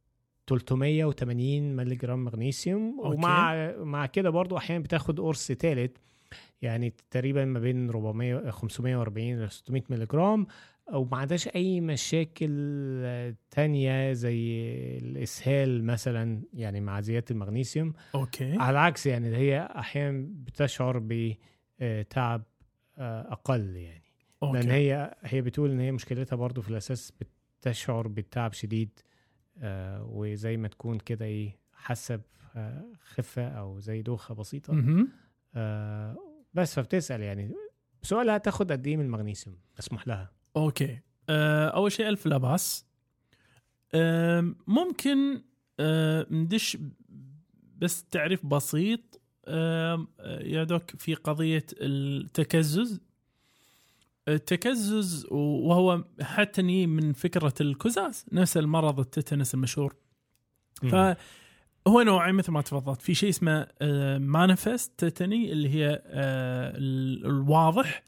[0.59, 2.99] 380 ملي جرام مغنيسيوم.
[2.99, 3.15] OK.
[3.17, 5.91] ومع مع كده برضو أحيانا بتاخد قرص ثالث
[6.61, 10.47] يعني تقريبا ما بين 400 540 ل 600 ملي جرام
[10.93, 12.51] وما عندهاش أي مشاكل
[13.03, 17.93] آه، تانية زي الإسهال مثلا يعني مع زيادة المغنيسيوم.
[18.15, 18.53] OK.
[18.53, 22.43] على العكس يعني هي أحيانا بتشعر بتعب
[22.97, 24.03] أقل يعني.
[24.43, 24.57] OK.
[24.57, 27.13] لأن هي هي بتقول إن هي مشكلتها برضو في الأساس
[27.61, 28.89] بتشعر بالتعب شديد.
[28.99, 29.11] آه
[30.01, 32.21] وزي ما تكون كده إيه حاسه
[32.55, 34.73] بخفه أو زي دوخة بسيطة.
[35.55, 36.17] آه
[36.53, 37.53] بس فبتسأل يعني
[38.01, 40.31] سؤالها تاخد قد إيه من المغنيسيوم؟ مسموح لها.
[40.57, 40.99] OK.
[41.29, 42.85] آه، أول شيء ألف لا باس
[43.95, 45.41] آم، ممكن
[45.79, 46.77] آه، ندش
[47.77, 49.21] بس تعريف بسيط.
[49.45, 50.07] آه،
[50.41, 53.01] يا Doc في قضية التكزز.
[54.34, 59.95] التكزز وهو حتى من فكرة الكزاز نفس المرض ال tetanus المشهور.
[60.91, 63.01] فهو نوعين مثل ما تفضلت.
[63.01, 63.67] في شيء اسمه
[64.17, 68.03] manifest tetany اللي هي آه، ال- الواضح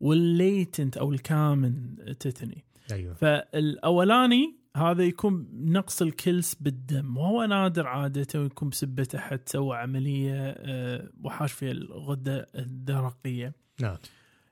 [0.00, 2.64] وال latent أو الكامن tetany.
[2.92, 3.14] أيوه.
[3.14, 11.08] فالأولاني هذا يكون نقص الكلس بالدم وهو نادر عادته ويكون بسبة احد سوى عملية آه،
[11.22, 13.52] وحاش فيها الغدة الدرقية.
[13.80, 13.96] نعم.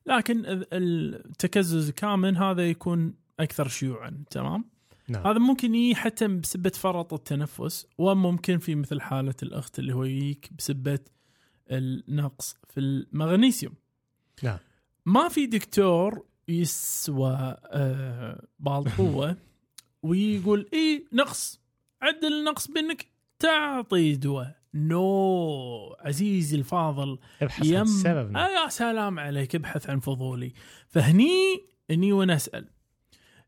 [0.06, 4.64] لكن ال- التكزز كامن هذا يكون أكثر شيوعا تمام؟
[5.08, 5.26] نعم.
[5.26, 10.50] هذا ممكن يجي حتى بسبة فرط التنفس وممكن في مثل حالة الأخت اللي هو يجيك
[10.58, 10.98] بسبة
[11.70, 13.74] النقص في المغنيسيوم.
[14.42, 14.58] نعم.
[15.06, 19.36] ما في دكتور يسوى آه بالقوة
[20.02, 21.60] ويقول إيه نقص
[22.02, 23.06] عدل النقص بأنك
[23.38, 24.56] تعطي دواء.
[24.76, 28.36] نو عزيزي الفاضل ابحث عن يم السبب نعم.
[28.36, 30.52] آه يا سلام عليك ابحث عن فضولي
[30.88, 32.68] فهني اني وأنا اسال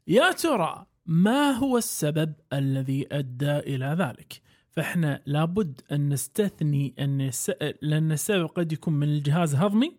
[0.06, 7.52] يا ترى ما هو السبب الذي أدى إلى ذلك؟ فإحنا لابد أن نستثني أن الس...
[7.82, 9.96] لأن السبب قد يكون من الجهاز الهضمي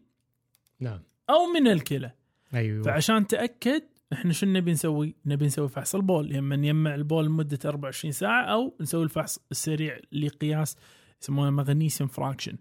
[0.80, 1.00] نعم
[1.30, 2.12] أو من الكلى
[2.54, 7.26] أيوه فعشان نتاكد إحنا شو نبي نسوي؟ نبي نسوي فحص البول يا اما نجمع البول
[7.26, 10.78] لمدة 24 ساعة أو نسوي الفحص السريع لقياس
[11.22, 12.58] يسمونه مغنيسيوم فراكشن.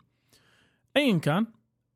[0.96, 1.46] ايا كان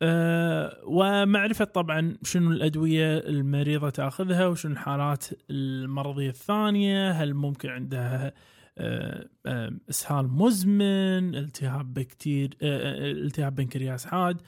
[0.02, 8.32] أه ومعرفة طبعا شنو الأدوية المريضة تأخذها وشنو الحالات المرضية الثانية هل ممكن عندها
[8.78, 14.42] أه أه إسهال مزمن التهاب بكتير أه، التهاب بنكرياس حاد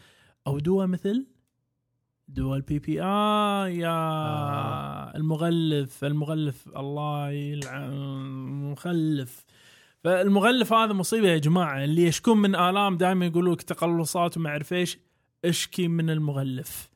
[0.46, 1.26] أو دواء مثل
[2.28, 5.16] دول بي بي اي يا آه.
[5.16, 9.44] المغلف المغلف الله يلعن المخلف
[10.04, 14.72] فالمغلف هذا مصيبة يا جماعة اللي يشكون من آلام دائما يقولوا لك تقلصات وما أعرف
[14.72, 14.98] إيش
[15.44, 16.90] اشكي من المغلف.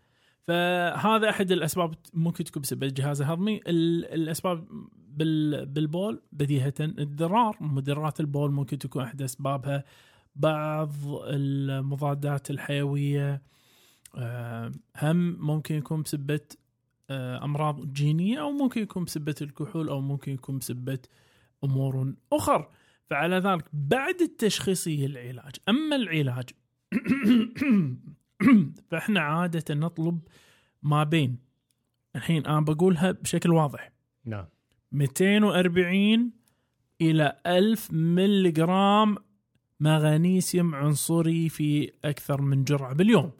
[0.47, 3.57] فهذا أحد الأسباب ممكن تكون بسبب الجهاز الهضمي.
[3.67, 4.69] ال- الأسباب
[5.09, 9.85] بال بالبول بديهة الدرار مدرات البول ممكن تكون أحد أسبابها.
[10.37, 10.93] بعض
[11.25, 13.43] المضادات الحيوية
[14.17, 16.41] آه، هم ممكن يكون بسبة
[17.11, 20.99] آه، أمراض جينية أو ممكن يكون بسبة الكحول أو ممكن يكون بسبة
[21.65, 22.69] أمور أخرى
[23.11, 26.51] فعلى ذلك بعد التشخيص هي العلاج أما العلاج
[28.91, 30.21] فإحنا عادة نطلب
[30.83, 31.39] ما بين
[32.17, 33.93] الحين أنا بقولها بشكل واضح.
[34.25, 34.45] نعم.
[34.93, 36.31] 240
[37.01, 39.17] إلى 1000 ملغرام
[39.81, 43.31] مغنيسيوم عنصري في أكثر من جرعة باليوم.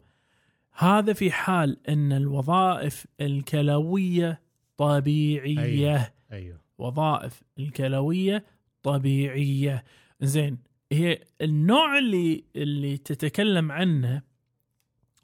[0.71, 4.41] هذا في حال أن الوظائف الكلوية
[4.77, 5.95] طبيعية.
[5.95, 6.11] أيوة.
[6.31, 6.61] أيوه.
[6.77, 8.45] وظائف الكلوية
[8.83, 9.83] طبيعية.
[10.21, 10.57] زين
[10.91, 14.21] هي النوع اللي اللي تتكلم عنه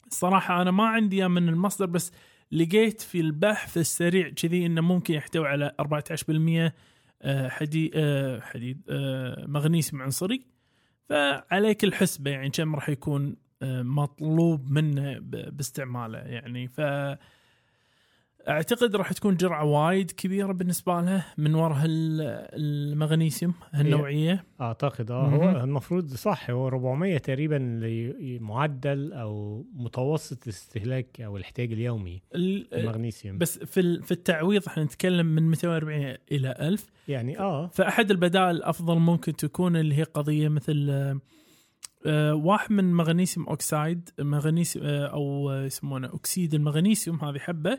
[0.10, 2.12] صراحة أنا ما عندي من المصدر بس
[2.52, 6.74] لقيت في البحث السريع كذي إنه ممكن يحتوي على 14%
[7.22, 10.46] آه، حديد آه، حديد آه، مغنيسيوم عنصري.
[11.10, 13.36] فعليك الحسبة يعني كم راح يكون
[13.82, 16.68] مطلوب منه باستعماله يعني.
[16.68, 16.82] ف
[18.50, 24.44] أعتقد راح تكون جرعة وايد كبيرة بالنسبة له من وراء المغنيسيوم هالنوعية.
[24.62, 25.28] أعتقد آه.
[25.30, 27.58] هو المفروض صح هو 400 تقريبا
[28.42, 35.26] معدل أو متوسط الاستهلاك أو الاحتياج اليومي ال- المغنيسيوم بس في في التعويض إحنا نتكلم
[35.26, 37.68] من 240 إلى 1000 يعني آه.
[37.68, 40.90] فأحد البدائل الافضل ممكن تكون اللي هي قضية مثل
[42.08, 47.78] آه، واحد من magnesium oxide مغنيسيوم آه، أو يسمونه اكسيد المغنيسيوم هذه حبة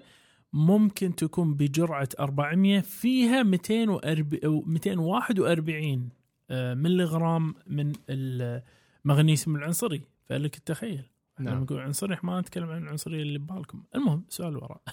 [0.52, 6.08] ممكن تكون بجرعة 400 فيها 240 أو 241
[6.50, 10.02] آه، ملغرام من المغنيسيوم العنصري.
[10.24, 11.04] فلك التخيل.
[11.36, 11.62] إحنا نعم.
[11.62, 13.82] نقول عنصري ما نتكلم عن العنصرية اللي ببالكم.
[13.94, 14.82] المهم سؤال وراء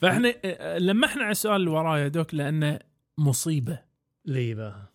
[0.00, 2.78] فإحنا آه، لمحنا على السؤال اللي وراه يا دوك لأنه
[3.18, 3.78] مصيبة.
[4.24, 4.92] ليه بقى؟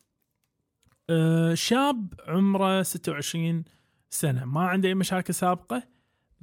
[1.10, 3.64] آه، شاب عمره 26
[4.10, 4.46] سنة.
[4.46, 5.84] ما عنده أي مشاكل سابقة.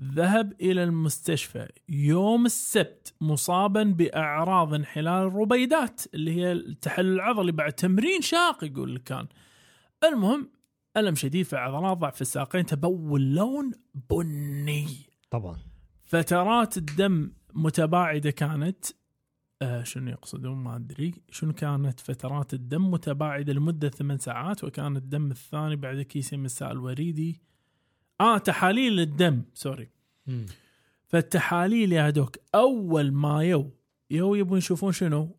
[0.00, 1.68] ذهب إلى المستشفى.
[1.88, 9.02] يوم السبت مصابا بأعراض انحلال الربيدات اللي هي التحلل العضلي بعد تمرين شاق يقول لك
[9.02, 9.26] كان.
[10.04, 10.50] المهم
[10.96, 13.70] ألم شديد في عضلات ضعف الساقين تبول لون
[14.10, 14.86] بني.
[15.30, 15.56] طبعا.
[16.04, 18.84] فترات الدم متباعدة كانت
[19.62, 21.14] آه شنو يقصدون؟ ما أدري.
[21.30, 26.72] شنو كانت فترات الدم متباعدة لمدة ثمان ساعات وكان الدم الثاني بعد كيسين من السائل
[26.72, 27.40] الوريدي
[28.20, 29.88] آه تحاليل الدم sorry.
[30.26, 30.46] مم.
[31.06, 33.70] فالتحاليل يا Doc أول ما يو
[34.10, 35.36] يو يبون يشوفون شنو؟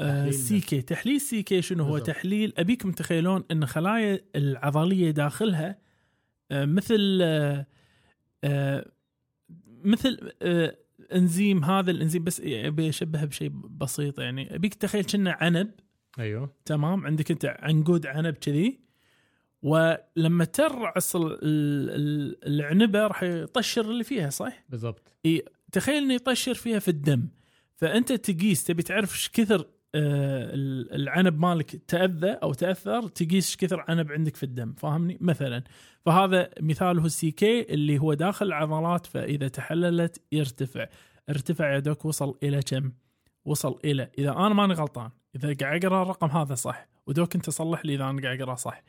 [0.00, 0.82] آه سي كي.
[0.82, 2.06] تحليل سي كي شنو هو؟ بالضبط.
[2.06, 5.78] تحليل ابيكم تتخيلون إن خلايا العضلية داخلها
[6.50, 7.18] آه مثل
[8.44, 8.90] آه
[9.84, 10.32] مثل
[11.12, 14.54] إنزيم هذا الإنزيم بس ابي اشبهه بشيء بسيط يعني.
[14.54, 15.70] أبيك تخيل كأنه عنب؟
[16.18, 16.52] أيوه.
[16.64, 18.80] تمام؟ عندك أنت عنقود عنب كذي.
[19.62, 25.16] ولما ترعص ال- ال- ال- العنبة راح يطشر اللي فيها صح؟ بالضبط.
[25.72, 27.28] تخيل إنه يطشر فيها في الدم.
[27.76, 33.56] فأنت تقيس تبي تعرف إيش كثر آه، ال- العنب مالك تأذى أو تأثر تقيس إيش
[33.56, 35.64] كثر عنب عندك في الدم فاهمني؟ مثلا.
[36.06, 40.86] فهذا مثاله السي كي اللي هو داخل العضلات فإذا تحللت يرتفع.
[41.30, 42.92] ارتفع يا دوك وصل إلى كم؟
[43.44, 47.84] وصل إلى إذا أنا ماني غلطان إذا قاعد أقرأ الرقم هذا صح ودوك أنت صلح
[47.84, 48.82] لي إذا أنا قاعد أقرأ صح.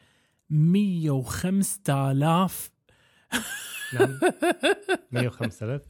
[1.23, 2.71] 105000
[3.93, 4.19] نعم.
[5.29, 5.81] 105000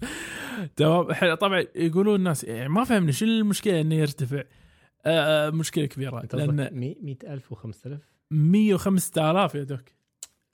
[0.75, 4.43] تمام إحنا طبعا يقولون الناس يعني ما فهمنا شنو المشكلة إنه يرتفع.
[5.05, 7.97] آه آه، مشكلة كبيرة أنت لأن قصدك 100000 و5000
[8.77, 9.81] 105000 يا دوك.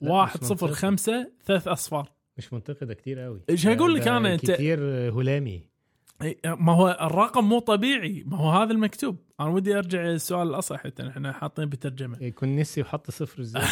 [0.00, 0.80] لا، واحد مش صفر منطقي.
[0.80, 2.12] خمسة ثلاث أصفار.
[2.38, 4.80] مش منطقي ده كتير قوي إيش هقول لك ده أنا؟ أنت- كتير
[5.20, 5.62] هلامي.
[6.44, 8.22] ما هو الرقم مو طبيعي.
[8.26, 9.16] ما هو هذا المكتوب.
[9.40, 12.16] أنا ودي أرجع السؤال الأصح حتى إحنا حاطين بترجمة.
[12.22, 13.68] يكون نسي وحط صفر زياده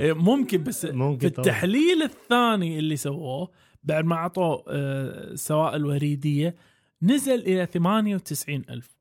[0.14, 1.46] ممكن بس ممكن في طبعا.
[1.46, 3.50] التحليل الثاني اللي سووه
[3.84, 6.54] بعد ما عطوا آه، السوائل الوريدية
[7.02, 8.96] نزل إلى 98 ألف.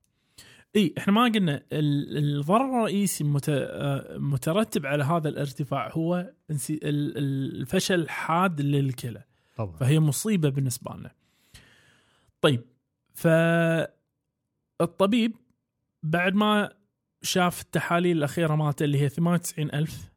[0.76, 4.18] إي إحنا ما قلنا ال- الضرر الرئيسي المت- آه،
[4.86, 6.32] على هذا الارتفاع هو
[6.84, 9.24] الفشل الحاد للكلى.
[9.58, 9.76] طبعا.
[9.78, 11.12] فهي مصيبة بالنسبة لنا.
[12.46, 12.62] طيب
[14.80, 15.36] فالطبيب
[16.04, 16.74] بعد ما
[17.22, 20.12] شاف التحاليل الأخيرة مالته اللي هي 98 ألف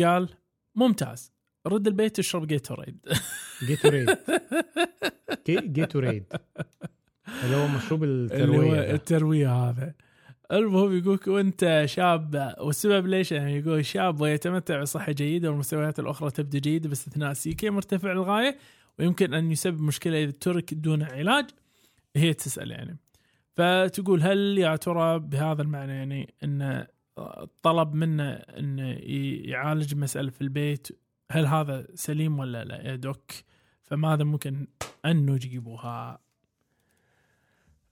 [0.00, 0.28] قال
[0.74, 1.32] ممتاز
[1.66, 2.98] رد البيت اشرب Gatorade
[3.66, 4.08] Gatorade
[5.46, 6.24] جي- Gatorade
[7.44, 8.74] اللي هو مشروب اللي هو.
[8.74, 9.94] التروية هذا.
[10.52, 16.58] المهم يقولك وانت شاب والسبب ليش؟ يعني يقول شاب ويتمتع بصحة جيدة والمستويات الأخرى تبدو
[16.58, 18.58] جيدة باستثناء ال CK مرتفع للغايه
[18.98, 21.46] ويمكن أن يسبب مشكلة إذا ترك دون علاج.
[22.16, 22.98] هي تسأل يعني.
[23.56, 26.86] فتقول هل يا ترى بهذا المعنى يعني إن
[27.62, 28.88] طلب منه انه
[29.50, 30.88] يعالج مسألة في البيت
[31.30, 33.30] هل هذا سليم ولا لا يا دوك؟
[33.82, 34.66] فماذا ممكن
[35.04, 36.18] أن نجيبها؟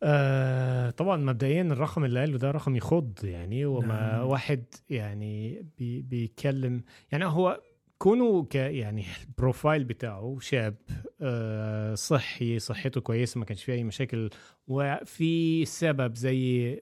[0.02, 4.26] آه طبعا مبدئيا الرقم اللي قاله ده رقم يخض يعني وما نعم.
[4.26, 7.60] واحد يعني بي بيتكلم يعني هو
[7.98, 10.74] كونه ك يعني ال profile بتاعه شاب
[11.20, 14.30] آه صحي صحته كويسة ما كانش فيه أي مشاكل
[14.68, 16.80] وفي سبب زي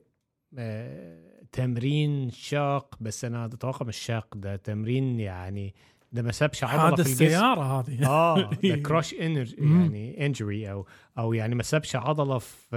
[0.59, 5.75] آه تمرين شاق بس أنا أتوقع مش شاق ده تمرين يعني
[6.13, 7.15] ده ما سابش عضلة في الجسم.
[7.29, 8.07] سياره هذه.
[8.09, 9.57] آه ده crush injury.
[9.59, 10.87] يعني injury أو
[11.19, 12.77] أو يعني ما سابش عضلة في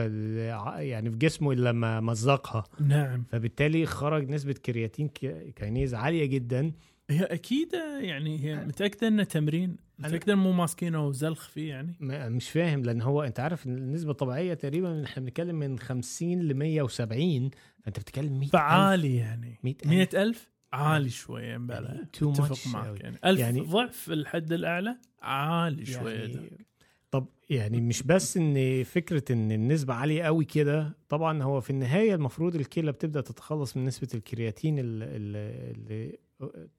[0.78, 2.64] يعني في جسمه إلا لما مزقها.
[2.80, 3.24] نعم.
[3.32, 6.72] فبالتالي خرج نسبة كرياتين كي- kinase عالية جدا.
[7.10, 11.96] هي أكيد يعني هي متأكدة انه تمرين متأكدة مو ماسكينه وزلخ فيه يعني.
[12.00, 16.54] ما- مش فاهم لأن هو أنت عارف النسبة الطبيعية تقريبا إحنا بنتكلم من 50 ل
[16.54, 17.50] 170
[17.84, 19.60] فأنت بتتكلم 100 فعالي يعني.
[19.64, 23.18] 100 مئة ألف؟ عالي شوية بلا تو أتفق ماتش معك يعني.
[23.26, 26.40] ألف يعني- يعني ضعف الحد الأعلى؟ عالي شوية ده.
[26.42, 26.66] يعني
[27.12, 32.16] طب يعني مش بس إن فكرة إن النسبة عالية قوي كده طبعا هو في النهاية
[32.16, 36.18] المفروض الكلى بتبدأ تتخلص من نسبة الكرياتين اللي, اللي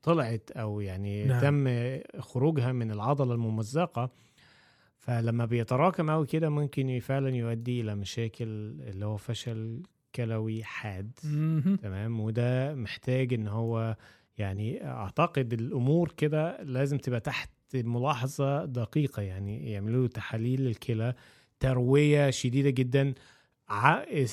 [0.03, 1.41] طلعت أو يعني نعم.
[1.41, 1.69] تم
[2.21, 4.11] خروجها من العضلة الممزقة
[4.99, 8.45] فلما بيتراكم قوي كده ممكن فعلا يؤدي إلى مشاكل
[8.81, 9.83] اللي هو فشل
[10.15, 11.77] كلوي حاد مهم.
[11.77, 13.97] تمام وده محتاج إن هو
[14.39, 21.15] يعني أعتقد الأمور كده لازم تبقى تحت ملاحظة دقيقة يعني يعملوا له تحاليل الكلى
[21.61, 23.15] تروية شديدة جدا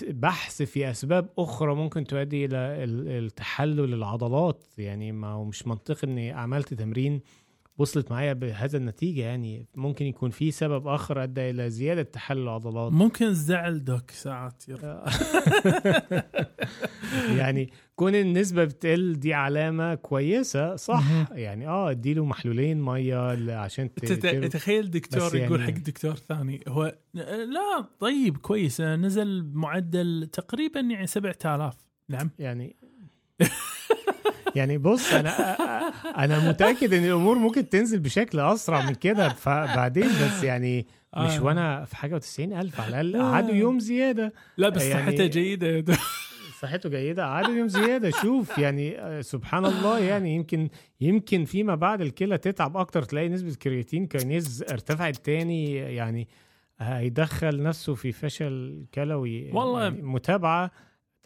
[0.09, 4.63] بحث في أسباب أخرى ممكن تؤدي إلى ال- التحلل العضلات.
[4.77, 7.21] يعني ما هو مش منطقي إني عملت تمرين
[7.77, 12.91] وصلت معايا بهذا النتيجة يعني ممكن يكون في سبب آخر أدى إلى زيادة تحلل العضلات.
[12.91, 15.05] ممكن زعل دوك ساعات يرفع.
[17.37, 21.03] يعني كون النسبة بتقل دي علامة كويسة صح.
[21.31, 25.73] يعني آه اديله محلولين مية ل- عشان ت- تت- تر- تخيل دكتور بس يقول يعني-
[25.73, 31.75] حق دكتور ثاني هو لا طيب كويس نزل معدل تقريبا يعني 7000
[32.09, 32.29] نعم.
[32.39, 32.75] يعني
[34.55, 35.29] يعني بص أنا
[36.23, 40.87] أنا متأكد إن الأمور ممكن تنزل بشكل أسرع من كده فبعدين بس يعني
[41.17, 41.43] مش آه.
[41.43, 43.31] وأنا في حاجة و90 ألف على الأقل آه.
[43.31, 45.83] قعدوا يوم زيادة لا بس يعني- صحته جيدة يا.
[46.61, 50.69] صحته جيدة قعدوا يوم زيادة شوف يعني آه، سبحان الله يعني يمكن
[51.01, 56.27] يمكن فيما بعد الكلى تتعب أكتر تلاقي نسبة كرياتين كاينيز ارتفعت تاني يعني
[56.79, 59.83] هيدخل نفسه في فشل كلوي والله.
[59.83, 60.71] يعني متابعة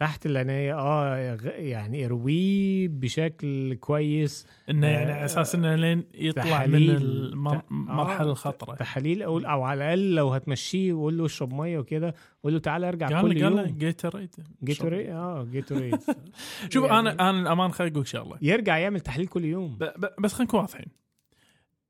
[0.00, 4.46] تحت العنايه آه يعني أرويه بشكل كويس.
[4.70, 6.90] إنه يعني آه، أساس إنه لين يطلع من تحاليل.
[6.96, 8.74] المر- ت- المرحله آه، الخطرة.
[8.74, 12.88] تحاليل أو أو على الأقل لو هتمشيه وقول له اشرب مية وكده قول له تعالى
[12.88, 13.60] أرجع قال كل قال يوم.
[13.60, 14.34] لي جيتوريد
[14.64, 15.98] جيتوريد آه جيتوريد
[16.72, 18.38] شوف يعني أنا أنا الأمان خليني أقول شغلة.
[18.42, 19.78] يرجع يعمل تحليل كل يوم.
[20.20, 20.86] بس خلينا نكون واضحين.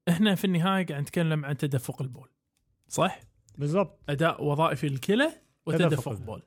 [0.09, 2.29] إحنا في النهاية قاعد نتكلم عن تدفق البول
[2.89, 3.21] صح؟
[3.59, 5.31] بالظبط أداء وظائفي الكلى
[5.67, 6.43] وتدفق تدفق البول.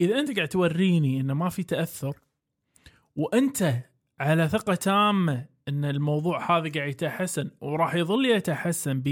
[0.00, 2.16] إذا أنت قاعد توريني إنه ما في تأثر
[3.16, 3.74] وأنت
[4.20, 9.08] على ثقة تامة إن الموضوع هذا قاعد يتحسن وراح يظل يتحسن ب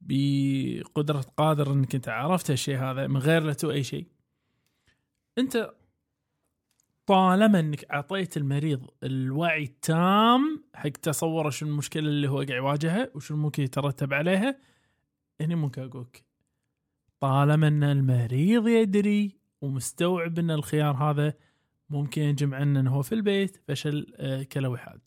[0.00, 4.06] بقدرة قادر إنك أنت عرفت هالشيء هذا من غير لا تسوي أي شيء.
[5.38, 5.70] أنت
[7.06, 13.36] طالما إنك أعطيت المريض الوعي التام حق تصوره شو المشكلة اللي هو قاعد يواجهها وشو
[13.36, 14.58] ممكن يترتب عليها
[15.40, 16.24] هني ممكن أقولك
[17.20, 21.34] طالما إن المريض يدري ومستوعب إن الخيار هذا
[21.90, 25.00] ممكن ينجم عنه انه هو في البيت فشل آه، كلوي حاد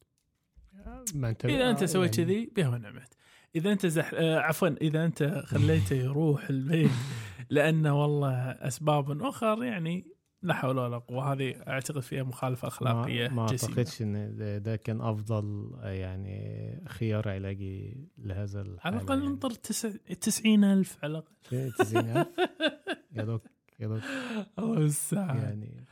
[1.15, 3.13] انت إذا أنت سويت يعني كذي بها ونعمت
[3.55, 4.11] إذا أنت زح...
[4.13, 6.91] آه، عفوا إذا أنت خليته يروح البيت
[7.49, 11.33] لأنه والله أسباب أخر يعني لا حول ولا قوة.
[11.33, 13.41] هذه أعتقد فيها مخالفة أخلاقية ما, ما.
[13.41, 19.55] أعتقدش إن ده, كان أفضل آه، يعني خيار علاجي لهذا على الحالة الأقل يعني.
[19.55, 19.89] تسع...
[20.21, 21.33] 90000 على الأقل.
[21.49, 22.27] شيء 90,000
[23.15, 23.41] يا دوك
[23.79, 23.87] يا
[25.13, 25.85] يعني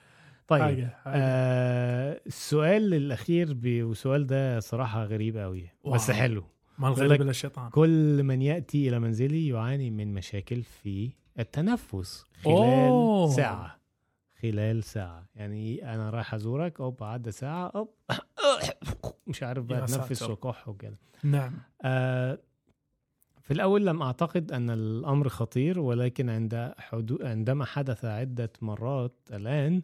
[0.47, 1.13] طيب حاجة حاجة.
[1.15, 6.11] آه السؤال الأخير والسؤال ده صراحة غريب قوي بس.
[6.11, 6.43] حلو.
[6.77, 7.69] ما الغريب الا الشيطان.
[7.69, 13.29] كل من يأتي إلى منزلي يعاني من مشاكل في التنفس خلال أوه.
[13.29, 13.79] ساعة.
[14.41, 15.25] خلال ساعة.
[15.35, 17.93] يعني أنا رايح أزورك أوب عدى ساعة أوب
[19.27, 20.23] مش عارف بقى اتنفس.
[20.23, 20.97] وكح وكده.
[21.23, 21.53] نعم.
[21.81, 22.39] آه،
[23.41, 27.17] في الأول لم أعتقد أن الأمر خطير ولكن عند حدو...
[27.21, 29.81] عندما حدث عدة مرات الآن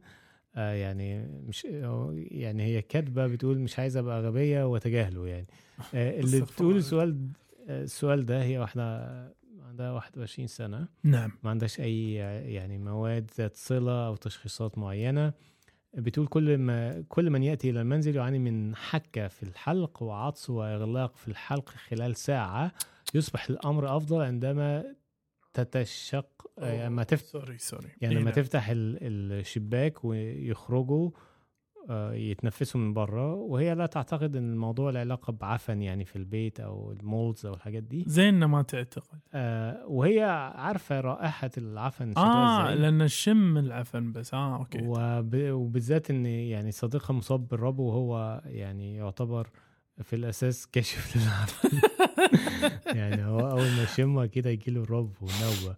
[0.55, 1.65] آه، يعني مش
[2.31, 5.47] يعني هي كاتبة بتقول مش عايزة أبقى غبية وتجاهله يعني.
[5.93, 6.77] آه، اللي بتقول.
[6.77, 7.17] السؤال
[7.67, 9.07] آه، السؤال ده هي واحدة
[9.67, 10.87] عندها 21 سنة.
[11.03, 11.31] نعم.
[11.43, 12.13] ما عندهاش أي
[12.53, 15.33] يعني مواد ذات صلة أو تشخيصات معينة.
[15.93, 21.17] بتقول كل ما كل من يأتي إلى المنزل يعاني من حكة في الحلق وعطس وإغلاق
[21.17, 22.71] في الحلق خلال ساعة.
[23.15, 24.95] يصبح الأمر أفضل عندما
[25.53, 27.89] تنشق يعني لما تفتح sorry sorry.
[28.01, 28.31] يعني إيه لما.
[28.31, 28.97] تفتح ال-
[29.33, 31.11] الشباك ويخرجوا
[31.89, 36.59] آه، يتنفسوا من بره وهي لا تعتقد إن الموضوع له علاقة بعفن يعني في البيت
[36.59, 38.03] أو ال molds أو الحاجات دي.
[38.07, 39.19] زين إنه ما تعتقد.
[39.33, 40.21] آه وهي
[40.55, 42.73] عارفة رائحة العفن آه.
[42.73, 44.33] لأن الشم العفن بس.
[44.33, 44.79] آه أوكي.
[44.83, 45.35] وب...
[45.35, 49.49] وبالذات إن يعني صديقها مصاب بالربو وهو يعني يعتبر
[50.03, 51.79] في الأساس كاشف للعفن
[52.97, 55.77] يعني هو أول ما يشمها كده يجيله الربو ونوبة.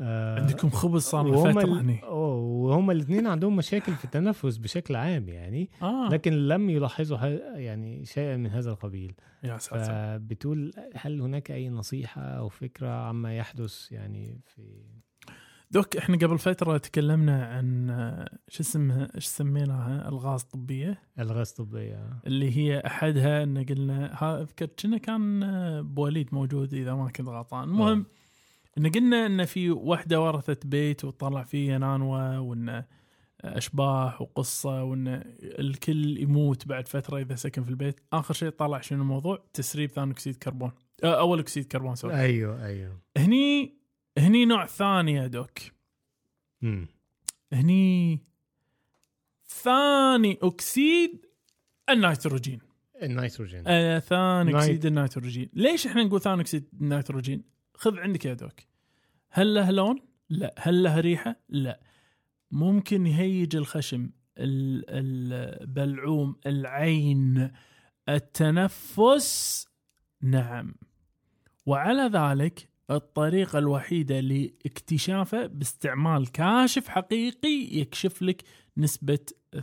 [0.00, 2.00] آه عندكم خبز صار له وهم ال...
[2.02, 5.70] أوه، وهم الاثنين عندهم مشاكل في التنفس بشكل عام يعني.
[5.82, 6.08] آه.
[6.08, 7.18] لكن لم يلاحظوا.
[7.56, 9.14] يعني شيئا من هذا القبيل.
[9.44, 9.84] يا ساتر.
[9.84, 14.62] فبتقول هل هناك أي نصيحة أو فكرة عما يحدث يعني في
[15.70, 22.20] دوك إحنا قبل فترة تكلمنا عن آه، شو اسمها إيش سميناها؟ الغاز طبيه الغاز طبيه
[22.26, 27.28] اللي هي أحدها إن قلنا ها أذكر كنا كان آه، بوليد موجود إذا ما كنت
[27.28, 27.68] غلطان.
[27.68, 28.06] المهم
[28.78, 32.84] إن قلنا إن في وحدة ورثت بيت وطلع فيه نانوة وإن
[33.40, 38.00] أشباح وقصة وإن الكل يموت بعد فترة إذا سكن في البيت.
[38.12, 40.70] آخر شيء طلع شنو الموضوع؟ تسريب ثاني أكسيد كربون
[41.04, 42.14] آه، أول أكسيد كربون sorry.
[42.14, 42.98] أيوه أيوه.
[43.16, 43.74] هني
[44.18, 45.58] هني نوع ثاني يا doc.
[46.62, 46.86] امم
[47.52, 48.18] هني
[49.46, 51.26] ثاني أكسيد
[51.90, 52.58] النيتروجين.
[53.02, 53.62] النيتروجين.
[53.66, 55.50] آه ثاني nit- أكسيد النيتروجين.
[55.52, 57.44] ليش إحنا نقول ثاني أكسيد النيتروجين؟
[57.74, 58.60] خذ عندك يا doc.
[59.30, 60.54] هل له لون؟ لا.
[60.58, 61.80] هل له ريحة؟ لا.
[62.50, 67.50] ممكن يهيج الخشم ال- البلعوم العين
[68.08, 69.66] التنفس.
[70.22, 70.74] نعم.
[71.66, 78.42] وعلى ذلك الطريقة الوحيدة لاكتشافه باستعمال كاشف حقيقي يكشف لك
[78.76, 79.18] نسبة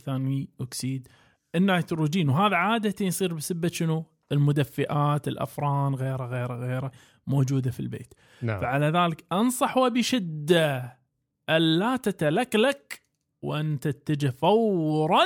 [0.05, 1.07] ثاني أكسيد
[1.55, 2.29] النيتروجين.
[2.29, 6.91] وهذا عادة يصير بسبة شنو؟ المدفئات الأفران غيره غيره غيره
[7.27, 8.13] موجودة في البيت.
[8.41, 8.61] نعم.
[8.61, 10.99] فعلى ذلك أنصح وبشدة
[11.49, 13.01] ألا تتلكلك
[13.41, 15.25] وأن تتجه فورا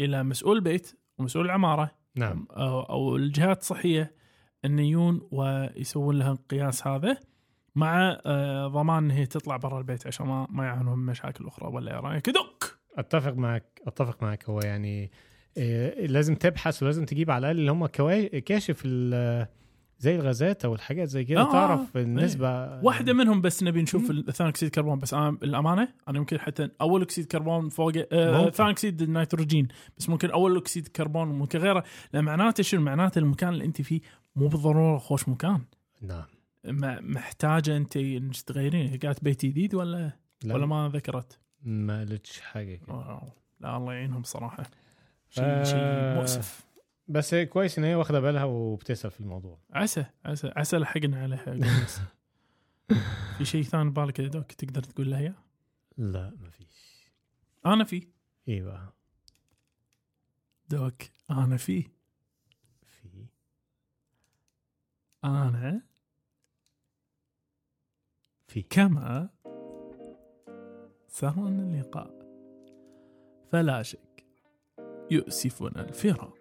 [0.00, 2.46] إلى مسؤول البيت ومسؤول العماره نعم.
[2.50, 4.14] أو, أو الجهات الصحية
[4.64, 7.16] ان يجون ويسوون لها القياس هذا
[7.74, 11.94] مع آه، ضمان إن هي تطلع برا البيت عشان ما ما يعانون مشاكل أخرى ولا
[11.94, 14.44] إيه رأيك؟ doc أتفق معك أتفق معك.
[14.48, 15.10] هو يعني
[15.56, 17.86] إيه لازم تبحث ولازم تجيب على الأقل اللي هم
[18.46, 18.82] كاشف
[20.00, 24.30] زي الغازات أو الحاجات زي كده آه، تعرف النسبة واحدة منهم بس نبي نشوف.
[24.30, 28.50] ثاني اكسيد الكربون بس أنا الأمانة أنا يمكن حتى أول أكسيد كربون فوق آه.
[28.50, 31.84] ثاني اكسيد النيتروجين بس ممكن أول أكسيد كربون ممكن غيره.
[32.12, 34.00] لأن معناته شنو؟ معناته المكان اللي أنت فيه
[34.36, 35.60] مو بالضرورة خوش مكان.
[36.02, 36.24] نعم.
[37.14, 38.98] محتاجة أنت إنك تغيرين.
[38.98, 40.12] قالت بيت جديد ولا؟
[40.44, 40.54] لا.
[40.54, 42.74] ولا ما ذكرت؟ ما قالتش حاجة.
[42.74, 43.20] كده.
[43.60, 44.64] لا الله يعينهم صراحة.
[45.30, 45.62] شيء آه.
[45.62, 46.69] شيء مؤسف.
[47.10, 49.58] بس كويس إن هي واخدة بالها وبتسأل في الموضوع.
[49.70, 51.56] عسى عسى عسى لحقنا عليها.
[53.38, 55.34] في شيء ثاني ببالك يا دوك تقدر تقول له اياه؟
[55.96, 57.10] لا ما فيش.
[57.66, 58.08] أنا في.
[58.48, 58.92] إيه بقى؟
[60.68, 61.82] دوك أنا في.
[62.86, 63.26] في.
[65.24, 65.82] أنا
[68.46, 68.62] في.
[68.62, 69.28] كما
[71.08, 72.20] سرنا اللقاء.
[73.52, 74.26] فلا شك
[75.10, 76.39] يؤسفنا الفراق.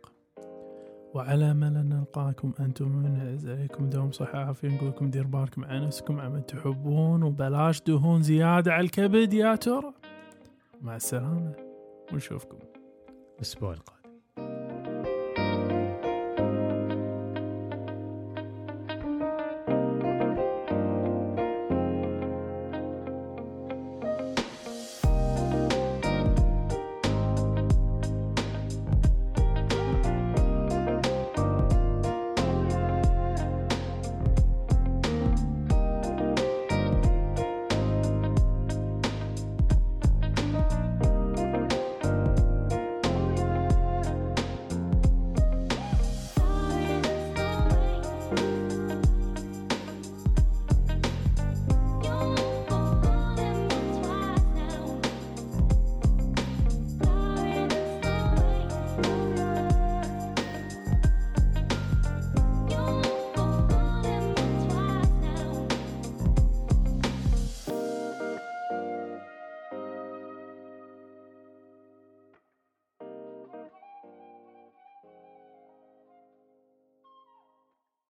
[1.13, 5.85] وعلى امل ان نلقاكم أنتم ونعز عليكم دوم صحة عافية نقول لكم دير بالكم على
[5.85, 9.93] نفسكم عمن تحبون وبلاش دهون زيادة على الكبد يا ترى.
[10.81, 11.53] مع السلامة
[12.13, 12.57] ونشوفكم.
[13.35, 13.98] الأسبوع القادم.